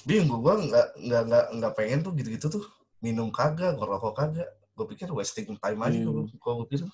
Bingung 0.02 0.38
gua 0.38 0.54
nggak 0.56 0.86
nggak 1.00 1.22
nggak 1.24 1.44
nggak 1.56 1.72
pengen 1.74 1.98
tuh 2.00 2.12
gitu-gitu 2.14 2.46
tuh 2.48 2.62
minum 3.00 3.26
kagak, 3.28 3.74
ngerokok 3.74 4.12
kagak. 4.12 4.46
Gue 4.70 4.86
pikir 4.86 5.10
wasting 5.10 5.50
time 5.52 5.80
aja 5.80 5.98
Hmm. 5.98 6.30
kalau 6.36 6.62
gue 6.62 6.66
pikir. 6.68 6.86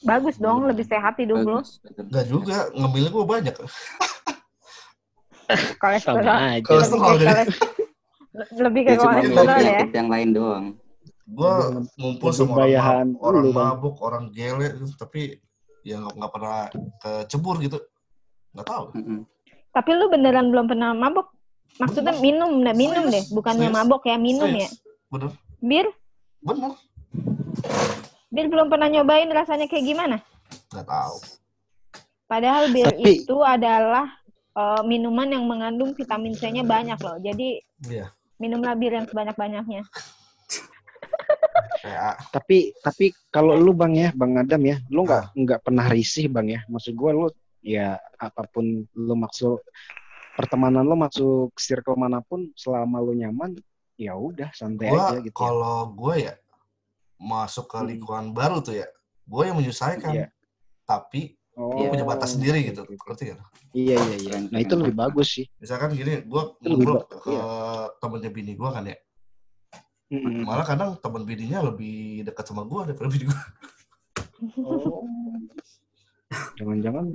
Bagus 0.00 0.36
dong, 0.36 0.64
lebih 0.64 0.82
sehat 0.82 1.14
hidup 1.16 1.42
lo. 1.42 1.60
Nggak 2.00 2.26
juga, 2.26 2.72
ngemilnya 2.72 3.10
gue 3.10 3.24
banyak. 3.24 3.54
Kolesterol. 5.76 6.22
Sama 6.22 6.56
aja. 6.56 6.64
Kalau- 6.64 6.80
Lebih 6.80 6.88
ke 6.88 6.96
Kolesterol, 6.96 7.04
koles- 7.04 7.58
lebih 8.64 8.82
ke 8.82 8.92
cuma 8.96 9.12
kolesterol 9.12 9.60
ya. 9.60 9.80
yang 9.92 10.08
lain 10.08 10.28
doang 10.30 10.64
Gue 11.26 11.52
ngumpul 11.94 12.30
sama 12.32 12.58
orang, 12.58 12.74
mab- 13.10 13.20
orang 13.20 13.46
mabuk, 13.52 13.96
orang 14.00 14.24
gele, 14.30 14.66
tapi 14.96 15.38
ya 15.82 16.00
nggak 16.00 16.30
pernah 16.30 16.66
kecebur 16.98 17.60
gitu. 17.60 17.78
Nggak 18.50 18.66
tahu. 18.66 18.84
Heeh. 18.96 19.20
Tapi 19.70 19.90
lu 19.94 20.10
beneran 20.10 20.50
belum 20.50 20.66
pernah 20.66 20.90
mabok? 20.92 21.30
Maksudnya 21.78 22.12
minum, 22.18 22.60
deh, 22.60 22.74
minum 22.74 23.08
deh, 23.08 23.22
Serius, 23.22 23.32
bukannya 23.32 23.70
serius, 23.70 23.78
mabok 23.78 24.02
ya, 24.04 24.16
minum 24.18 24.50
ya. 24.50 24.68
Serius. 24.68 25.08
Bener, 25.08 25.30
Bir, 25.60 25.86
bener. 26.40 26.72
bir 28.28 28.46
belum 28.46 28.68
pernah 28.68 28.86
nyobain 28.86 29.26
rasanya 29.26 29.66
kayak 29.66 29.84
gimana? 29.84 30.16
Nggak 30.70 30.86
tahu. 30.86 31.16
Padahal 32.26 32.70
bir 32.70 32.86
Tapi- 32.90 33.22
itu 33.22 33.36
adalah 33.40 34.06
eh, 34.50 34.82
minuman 34.82 35.30
yang 35.30 35.46
mengandung 35.46 35.94
vitamin 35.94 36.34
C-nya 36.34 36.62
banyak 36.62 36.98
loh. 36.98 37.16
Jadi 37.18 37.62
Iya. 37.86 38.10
minumlah 38.36 38.74
bir 38.74 38.92
yang 38.92 39.06
sebanyak-banyaknya. 39.06 39.86
Kayak 41.80 42.14
Tapi 42.34 42.74
tapi 42.78 43.04
kalau 43.30 43.54
lu 43.54 43.72
bang 43.72 43.94
ya, 43.96 44.08
bang 44.12 44.36
Adam 44.36 44.62
ya, 44.64 44.76
lu 44.90 45.06
nggak 45.06 45.24
nggak 45.34 45.60
pernah 45.62 45.86
risih 45.86 46.26
bang 46.26 46.46
ya. 46.50 46.60
Maksud 46.66 46.92
gua 46.92 47.10
lu 47.14 47.26
ya 47.60 47.96
apa 48.16 48.44
pun 48.48 48.64
lu 48.92 49.14
maksud 49.14 49.60
pertemanan 50.34 50.84
lu 50.84 50.96
masuk 50.96 51.52
circle 51.60 51.96
mana 51.96 52.24
pun 52.24 52.48
selama 52.56 53.00
lu 53.00 53.12
nyaman, 53.12 53.56
ya 54.00 54.16
udah 54.16 54.48
santai 54.56 54.88
gua 54.88 55.12
aja 55.12 55.18
gitu. 55.20 55.28
ya. 55.28 55.36
kalau 55.36 55.78
gue 55.92 56.14
ya 56.24 56.34
masuk 57.20 57.68
ke 57.68 57.76
Hmm. 57.76 57.88
lingkungan 57.92 58.26
baru 58.32 58.64
tuh 58.64 58.80
ya, 58.80 58.88
gue 59.28 59.42
yang 59.44 59.56
menyelesaikan. 59.60 60.12
Iya. 60.16 60.26
Tapi 60.88 61.36
Oh, 61.60 61.76
gue 61.76 61.92
punya 61.92 62.06
batas 62.08 62.40
sendiri 62.40 62.72
gitu. 62.72 62.88
oke. 62.88 62.96
Ngerti 62.96 63.36
kan? 63.36 63.38
Iya 63.76 63.96
iya 64.00 64.16
iya. 64.16 64.36
Nah 64.48 64.58
itu 64.64 64.72
lebih 64.80 64.96
bagus 64.96 65.28
sih. 65.28 65.44
Misalkan 65.60 65.92
gini, 65.92 66.24
gue 66.24 66.42
ngobrol 66.64 67.04
ke 67.04 67.36
temennya 68.00 68.30
bini 68.32 68.56
gue 68.56 68.70
kan 68.70 68.88
ya. 68.88 68.96
Mm-mm. 70.08 70.48
Malah 70.48 70.64
kadang 70.64 70.96
temen 70.96 71.22
bininya 71.28 71.68
lebih 71.68 72.24
dekat 72.24 72.48
sama 72.48 72.64
gue 72.64 72.80
daripada 72.88 73.12
bini 73.12 73.24
gue. 73.28 73.40
Oh. 74.64 75.04
Jangan-jangan 76.56 77.12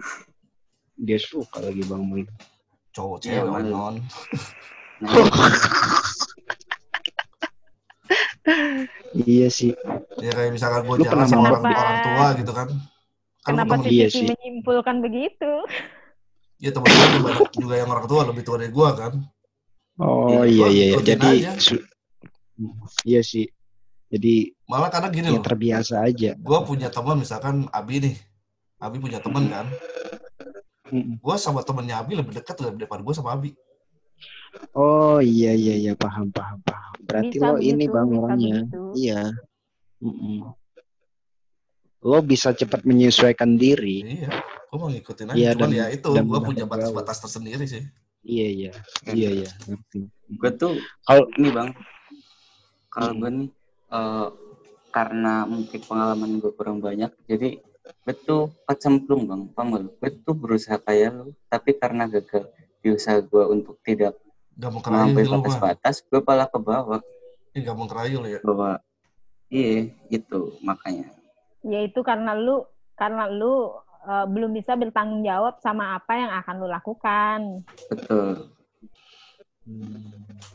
dia 0.96 1.20
suka 1.20 1.60
lagi 1.60 1.84
bang 1.84 2.02
Mui. 2.02 2.24
Cowok 2.92 3.18
Iya, 3.22 3.44
cewek 3.44 3.52
malu. 3.52 3.70
non. 3.70 3.96
Iya 9.16 9.48
sih. 9.50 9.74
Ya 10.20 10.32
kayak 10.32 10.52
misalkan 10.54 10.86
gue 10.86 10.96
jalan 11.02 11.26
sama 11.26 11.50
orang, 11.50 11.64
orang 11.66 12.00
tua 12.04 12.26
gitu 12.38 12.52
kan. 12.54 12.68
Kan 13.42 13.54
Kenapa 13.56 13.74
temen, 13.80 13.90
Iya 13.92 14.08
sih. 14.10 14.26
menyimpulkan 14.26 14.96
begitu? 15.02 15.52
ya 16.56 16.72
temen 16.72 16.88
gue 16.88 17.08
juga, 17.12 17.28
banyak 17.28 17.52
juga 17.52 17.76
yang 17.76 17.90
orang 17.92 18.08
tua 18.08 18.22
lebih 18.24 18.44
tua 18.48 18.56
dari 18.56 18.72
gue 18.72 18.90
kan. 18.96 19.14
Oh 20.00 20.28
Iya, 20.32 20.44
iya 20.48 20.56
gua 20.56 20.68
iya. 20.68 20.70
iya. 20.72 20.86
ikutin 20.96 21.08
Jadi 21.08 21.32
iya 23.06 23.22
sih. 23.22 23.46
Jadi 24.06 24.36
Malah 24.66 24.90
kadang 24.90 25.12
gini 25.12 25.28
ya 25.28 25.36
loh, 25.36 25.44
terbiasa 25.44 25.96
aja. 26.02 26.32
gue 26.38 26.60
punya 26.64 26.88
teman 26.88 27.18
misalkan 27.18 27.68
Abi 27.70 28.00
nih. 28.00 28.16
Abi 28.80 28.98
punya 29.00 29.20
teman 29.20 29.50
kan. 29.50 29.66
Gue 30.94 31.36
sama 31.36 31.62
temennya 31.62 32.00
Abi 32.00 32.14
lebih 32.14 32.34
dekat 32.36 32.62
daripada 32.62 33.02
gue 33.02 33.14
sama 33.14 33.34
Abi. 33.34 33.52
Oh 34.72 35.20
iya 35.20 35.52
iya 35.52 35.76
iya 35.76 35.94
paham 35.94 36.30
paham 36.30 36.62
paham. 36.62 36.94
Berarti 37.04 37.36
Bisa 37.36 37.48
lo 37.48 37.58
ini 37.58 37.86
begitu, 37.86 37.92
bang 37.92 38.08
bisa 38.08 38.20
orangnya. 38.20 38.58
begitu. 38.62 38.82
Iya. 38.96 39.22
Mm-mm. 40.00 40.38
Lo 42.02 42.20
bisa 42.22 42.50
cepat 42.52 42.86
menyesuaikan 42.86 43.58
diri. 43.58 44.06
Iya, 44.22 44.30
gue 44.70 44.78
mau 44.78 44.88
ngikutin 44.88 45.26
aja. 45.28 45.36
Iya, 45.36 45.50
Cuman 45.52 45.62
dan- 45.66 45.76
ya 45.76 45.86
itu, 45.90 46.10
dan 46.14 46.24
gue 46.24 46.40
punya 46.40 46.64
batas-batas 46.64 47.18
tersendiri 47.20 47.66
sih. 47.66 47.84
Iya 48.22 48.48
iya 48.50 48.72
iya 49.12 49.30
iya. 49.44 49.50
Ngerti. 49.66 50.10
gue 50.28 50.52
tuh 50.58 50.74
Kalau 51.04 51.30
ini 51.38 51.50
bang 51.50 51.70
kalau 52.90 53.14
Hmm. 53.14 53.20
gue 53.22 53.30
nih 53.32 53.50
eh, 53.92 54.28
karena 54.90 55.34
mungkin 55.46 55.80
pengalaman 55.80 56.40
gue 56.40 56.50
kurang 56.52 56.82
banyak 56.82 57.14
jadi 57.26 57.62
gue 57.86 58.16
tuh 58.26 58.54
kecemplung 58.66 59.30
bang. 59.30 59.42
Gue 60.00 60.10
tuh 60.22 60.36
berusaha 60.38 60.78
kayak 60.82 61.10
lu. 61.14 61.34
Tapi 61.50 61.78
karena 61.78 62.10
gagal 62.10 62.50
di 62.82 62.94
usaha 62.94 63.18
gue 63.18 63.44
untuk 63.50 63.82
tidak 63.82 64.14
Gak 64.56 64.72
mau 64.72 64.80
kerayu 64.80 65.20
batas-batas 65.20 66.00
gue 66.00 66.20
malah 66.24 66.48
ke 66.48 66.60
bawah. 66.60 67.02
Ih, 67.52 67.60
gak 67.60 67.76
mau 67.76 67.88
kerayu 67.92 68.24
ya. 68.24 68.40
bahwa 68.40 68.80
iya 69.52 69.92
itu 70.08 70.56
makanya. 70.64 71.12
Ya 71.60 71.84
itu 71.84 72.00
karena 72.00 72.32
lu 72.32 72.64
karena 72.96 73.28
lu 73.28 73.76
eh, 74.08 74.26
belum 74.32 74.56
bisa 74.56 74.80
bertanggung 74.80 75.28
jawab 75.28 75.60
sama 75.60 76.00
apa 76.00 76.14
yang 76.16 76.32
akan 76.40 76.56
lu 76.64 76.68
lakukan. 76.72 77.40
betul. 77.92 78.56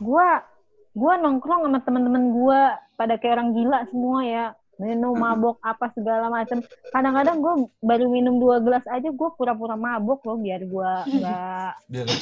Gua 0.00 0.48
gua 0.96 1.12
nongkrong 1.20 1.68
sama 1.68 1.80
teman-teman 1.84 2.24
gua. 2.32 2.80
Pada 2.96 3.20
kayak 3.20 3.36
orang 3.36 3.52
gila 3.52 3.78
semua 3.92 4.18
ya. 4.24 4.46
Minum, 4.80 5.12
mabok, 5.12 5.60
apa 5.60 5.92
segala 5.92 6.32
macam. 6.32 6.64
Kadang-kadang 6.88 7.36
gue 7.38 7.54
baru 7.80 8.08
minum 8.08 8.40
dua 8.40 8.58
gelas 8.58 8.80
aja, 8.88 9.12
gue 9.12 9.28
pura-pura 9.36 9.76
mabok 9.76 10.24
loh, 10.24 10.40
biar 10.40 10.64
gue 10.64 10.92
nggak 11.20 11.72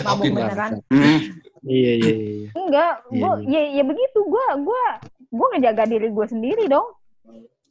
mabok 0.06 0.26
lah. 0.26 0.50
beneran. 0.50 0.72
iya 1.62 1.92
iya 1.94 2.12
iya. 2.12 2.14
iya. 2.34 2.50
Enggak, 2.52 2.92
Iya, 3.08 3.20
gue 3.22 3.32
ya, 3.46 3.60
ya 3.78 3.82
begitu. 3.86 4.18
Gue 4.20 4.44
gua 4.60 4.84
gua 5.30 5.46
ngejaga 5.54 5.84
diri 5.86 6.08
gue 6.10 6.26
sendiri 6.26 6.64
dong. 6.66 6.88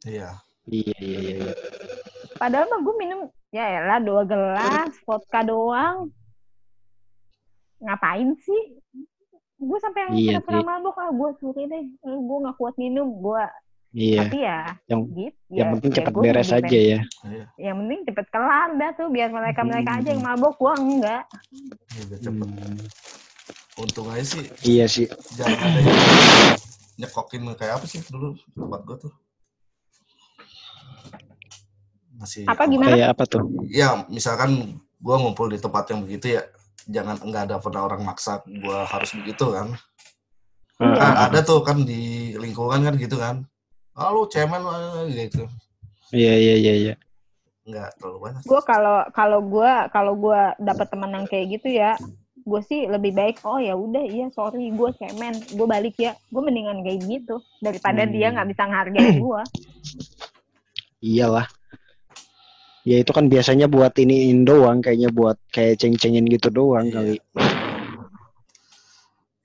Iya. 0.02 0.32
Iya 0.64 0.96
iya 0.98 1.18
iya. 1.20 1.36
iya. 1.44 1.54
Padahal 2.34 2.64
mah 2.66 2.80
gue 2.80 2.94
minum 2.96 3.20
ya 3.48 3.64
elah 3.76 4.00
dua 4.00 4.24
gelas 4.24 4.92
vodka 5.04 5.44
doang. 5.44 6.08
Ngapain 7.78 8.32
sih? 8.38 8.62
Gue 9.58 9.78
sampai 9.78 10.00
yang 10.02 10.14
Iya 10.14 10.28
pura-pura 10.38 10.60
sih. 10.60 10.66
mabok 10.66 10.96
ah, 10.96 11.10
gue 11.10 11.28
suruh 11.36 11.66
deh. 11.66 11.82
Gue 12.00 12.38
nggak 12.40 12.56
kuat 12.56 12.74
minum, 12.76 13.10
gue. 13.18 13.44
Iya. 13.88 14.20
Tapi 14.20 14.38
ya, 14.38 14.58
Yang- 14.84 15.04
gitu. 15.16 15.38
Yang 15.48 15.56
ya, 15.64 15.72
penting 15.72 15.90
ya 15.90 15.96
cepat 15.96 16.12
gua 16.12 16.22
beres 16.22 16.48
aja 16.48 16.60
pengen- 16.60 16.76
ya. 16.76 17.00
Iya. 17.24 17.44
Yang 17.56 17.76
penting 17.80 18.00
cepet 18.04 18.26
kelar 18.28 18.68
dah 18.76 18.90
tuh, 18.92 19.08
biar 19.08 19.28
mereka 19.32 19.60
mereka 19.64 19.90
aja 19.96 20.08
yang 20.12 20.22
Hmm. 20.22 20.36
mabok, 20.36 20.54
gue 20.54 20.72
enggak. 20.76 21.22
Iya, 21.88 22.02
biar 22.04 22.20
cepet. 22.20 22.48
Hmm. 22.48 22.78
Untung 23.78 24.06
aja 24.10 24.24
sih, 24.26 24.44
Iya 24.66 24.84
sih. 24.84 25.06
jangan 25.38 25.54
ada 25.56 25.78
yang 25.78 25.98
nyekokin 26.98 27.46
kayak 27.54 27.78
apa 27.78 27.86
sih 27.86 28.02
dulu 28.04 28.34
tempat 28.50 28.80
gue 28.82 28.96
tuh. 28.98 29.12
Masih 32.18 32.42
Apa 32.44 32.66
gimana? 32.66 32.90
Kayak 32.92 33.08
apa 33.14 33.24
tuh? 33.24 33.42
Ya, 33.70 34.02
misalkan 34.10 34.50
gue 34.76 35.14
ngumpul 35.16 35.46
di 35.48 35.56
tempat 35.56 35.86
yang 35.88 36.02
begitu 36.02 36.34
ya, 36.34 36.42
jangan 36.84 37.22
enggak 37.22 37.46
ada 37.46 37.56
pernah 37.56 37.86
orang 37.86 38.02
maksa 38.02 38.42
gue 38.44 38.78
harus 38.84 39.10
begitu 39.14 39.54
kan. 39.54 39.78
Iya. 40.78 40.94
Kan 40.98 41.14
ada 41.30 41.38
tuh 41.40 41.62
kan 41.62 41.78
di 41.82 42.34
lingkungan 42.34 42.82
kan 42.82 42.94
gitu 42.98 43.16
kan. 43.16 43.46
Ah 43.98 44.14
lu 44.14 44.30
cemen 44.30 44.62
ah, 44.62 45.02
gitu. 45.10 45.42
Iya 46.14 46.34
iya 46.38 46.54
iya 46.56 46.74
iya. 46.78 46.94
nggak 47.68 48.00
terlalu 48.00 48.18
banyak. 48.24 48.42
gue 48.48 48.60
kalau 48.64 48.98
kalau 49.12 49.40
gue 49.44 49.72
kalau 49.92 50.16
gue 50.16 50.40
dapet 50.56 50.88
teman 50.88 51.12
yang 51.12 51.26
kayak 51.28 51.46
gitu 51.52 51.68
ya 51.68 52.00
gue 52.40 52.60
sih 52.64 52.88
lebih 52.88 53.12
baik 53.12 53.44
oh 53.44 53.60
ya 53.60 53.76
udah 53.76 54.00
iya 54.00 54.32
sorry 54.32 54.72
gue 54.72 54.88
cemen 54.96 55.36
gue 55.52 55.66
balik 55.68 55.92
ya 56.00 56.16
gue 56.32 56.40
mendingan 56.40 56.80
kayak 56.80 57.04
gitu 57.04 57.44
daripada 57.60 58.08
Hmm. 58.08 58.12
dia 58.16 58.32
nggak 58.32 58.48
bisa 58.48 58.62
ngehargain 58.64 59.20
gue 59.26 59.42
Iyalah. 60.98 61.44
Ya 62.82 63.04
itu 63.04 63.12
kan 63.12 63.28
biasanya 63.28 63.68
buat 63.68 63.92
iniin 63.94 64.48
doang, 64.48 64.80
kayaknya 64.80 65.12
buat 65.12 65.36
kayak 65.52 65.76
ceng-cengin 65.76 66.24
gitu 66.24 66.48
doang 66.48 66.88
Iya. 66.88 66.94
kali. 66.96 67.14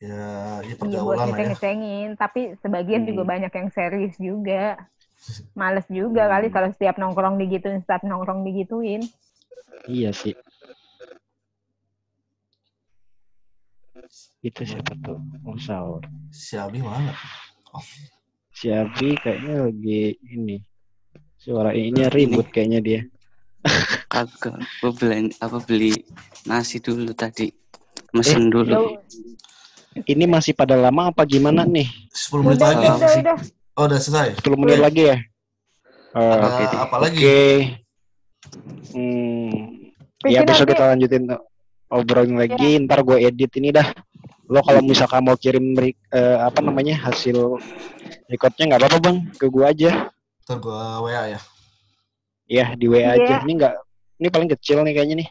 Ya, 0.03 0.59
ya 0.59 0.75
iya 0.83 0.99
buat 0.99 1.15
pergaulan 1.15 1.31
lah 1.31 1.39
ya. 1.55 2.15
tapi 2.19 2.41
sebagian 2.59 3.07
Hmm. 3.07 3.09
juga 3.15 3.23
banyak 3.23 3.51
yang 3.55 3.69
serius 3.71 4.15
juga 4.19 4.75
males 5.59 5.87
juga 5.87 6.27
kali 6.27 6.51
Hmm. 6.51 6.55
kalau 6.59 6.69
setiap 6.75 6.95
nongkrong 6.99 7.39
digituin 7.39 7.79
setiap 7.87 8.03
nongkrong 8.03 8.43
digituin 8.43 9.07
Iya 9.87 10.11
sih. 10.15 10.35
Itu 14.43 14.63
siapa 14.63 14.95
tuh? 15.03 15.19
Oh, 15.43 15.59
sahur. 15.59 16.03
Si 16.31 16.55
Abi 16.55 16.79
mana? 16.79 17.11
Si 18.55 18.71
Abi 18.71 19.15
kayaknya 19.19 19.67
lagi 19.67 20.15
ini. 20.23 20.63
Suara 21.35 21.75
ini 21.75 21.99
ribut 22.11 22.47
kayaknya 22.47 22.79
dia. 22.79 23.01
Kagak, 24.13 24.55
gue 24.79 24.91
beli 24.95 25.31
apa 25.43 25.57
beli 25.63 25.91
nasi 26.47 26.79
dulu 26.79 27.11
tadi, 27.11 27.51
mesen 28.15 28.47
dulu. 28.47 28.99
Udah, 29.93 30.03
Ini 30.05 30.25
masih 30.25 30.53
pada 30.53 30.73
lama 30.73 31.09
apa 31.09 31.21
gimana 31.23 31.63
nih? 31.63 31.85
10 32.09 32.41
menit 32.41 32.57
udah, 32.57 32.69
lagi. 32.69 32.85
udah, 32.87 33.09
sih. 33.09 33.21
udah. 33.21 33.37
Oh, 33.73 33.83
udah 33.85 33.99
selesai. 33.99 34.29
10 34.41 34.57
menit 34.57 34.79
lagi 34.79 35.01
ya? 35.05 35.17
Eh, 36.13 36.19
Ada 36.19 36.45
Oke. 36.45 36.63
apa 36.77 36.95
lagi? 36.97 37.17
Oke. 37.17 37.41
Hmm. 38.91 39.51
Vicky 40.19 40.33
Ya 40.33 40.41
besok 40.41 40.65
nanti- 40.65 40.73
kita 40.73 40.83
lanjutin 40.87 41.23
obrolin 41.87 42.35
lagi. 42.37 42.69
Ntar 42.79 42.99
gue 43.01 43.17
edit 43.19 43.51
ini 43.55 43.69
dah. 43.69 43.87
Lo 44.45 44.59
kalau 44.59 44.81
misalkan 44.81 45.23
mau 45.23 45.33
kirim 45.33 45.73
eh, 45.79 46.37
apa 46.39 46.59
namanya 46.59 46.99
hasil 47.01 47.57
recordnya 48.27 48.63
nggak 48.69 48.81
apa-apa 48.81 48.97
bang, 48.99 49.17
ke 49.33 49.45
gue 49.47 49.65
aja. 49.65 49.91
Ntar 50.43 50.57
gua 50.59 50.99
WA 51.01 51.23
ya. 51.29 51.39
Ya 52.45 52.65
di 52.75 52.85
WA 52.85 52.99
Iya. 52.99 53.09
aja. 53.15 53.35
Ini 53.41 53.53
nggak, 53.55 53.73
ini 54.19 54.27
paling 54.29 54.49
kecil 54.51 54.83
nih 54.83 54.93
kayaknya 54.93 55.17
nih. 55.21 55.29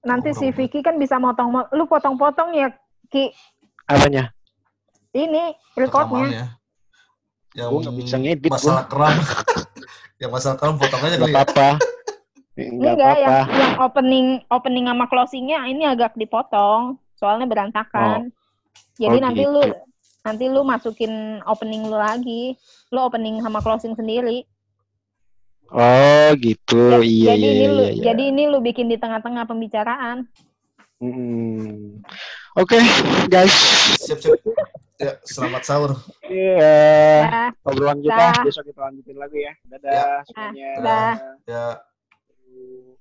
nanti 0.00 0.32
si 0.32 0.48
Nongkrong. 0.48 0.56
Vicky 0.56 0.80
kan 0.80 0.96
bisa 0.96 1.20
motong 1.20 1.52
lu 1.76 1.84
potong-potong 1.84 2.56
ya 2.56 2.72
Ki 3.10 3.24
Apanya? 3.84 4.30
ini 5.10 5.42
recordnya. 5.74 6.54
Yang 7.50 7.68
Gue 7.68 7.92
bisa 7.98 8.16
ngedit 8.16 8.46
gue. 8.46 8.54
masalah 8.54 8.86
keram. 8.86 9.18
yang 10.22 10.30
masalah 10.30 10.54
keram 10.54 10.74
potong 10.76 11.00
aja 11.00 11.16
Nggak 11.16 11.20
kali 11.20 11.26
ya. 11.26 11.34
apa-apa. 11.34 11.68
ini 12.52 12.76
Nggak 12.76 12.92
enggak 12.92 13.08
apa-apa. 13.08 13.34
yang 13.34 13.46
yang 13.56 13.74
opening 13.80 14.26
opening 14.48 14.84
sama 14.86 15.04
closingnya 15.06 15.58
ini 15.64 15.82
agak 15.84 16.12
dipotong 16.14 16.82
soalnya 17.12 17.44
berantakan 17.44 18.30
jadi 18.94 19.16
Oh, 19.16 19.22
nanti 19.22 19.42
gitu. 19.42 19.50
lu 19.50 19.62
nanti 20.20 20.44
lu 20.46 20.60
masukin 20.62 21.12
opening 21.42 21.82
lu 21.82 21.96
lagi 21.96 22.54
lu 22.88 23.00
opening 23.00 23.40
sama 23.40 23.58
closing 23.58 23.92
sendiri 23.92 24.44
Oh 25.66 26.28
gitu. 26.36 26.76
Ja- 26.92 27.00
iya 27.00 27.32
jadi 27.32 27.40
iya 27.40 27.50
ini 27.50 27.56
iya. 27.56 27.68
lu 27.70 27.82
iya. 27.88 28.02
jadi 28.04 28.22
ini 28.28 28.42
lu 28.46 28.58
bikin 28.60 28.86
di 28.86 28.96
tengah-tengah 28.96 29.44
pembicaraan 29.44 30.28
Mm. 31.00 32.04
Oke, 32.60 32.76
guys. 33.32 33.56
Siap, 34.04 34.20
siap. 34.20 34.36
Ya, 35.00 35.16
selamat 35.24 35.62
sahur. 35.64 35.92
Iya. 36.28 36.60
ya 36.60 37.48
Obrolan 37.64 38.04
kita 38.04 38.44
besok 38.44 38.68
kita 38.68 38.84
lanjutin 38.84 39.16
lagi 39.16 39.48
ya. 39.48 39.52
Dadah 39.64 40.20
semuanya. 40.28 40.70
Dah. 40.84 41.12
Ya. 41.48 41.64
Dadah. 42.44 42.99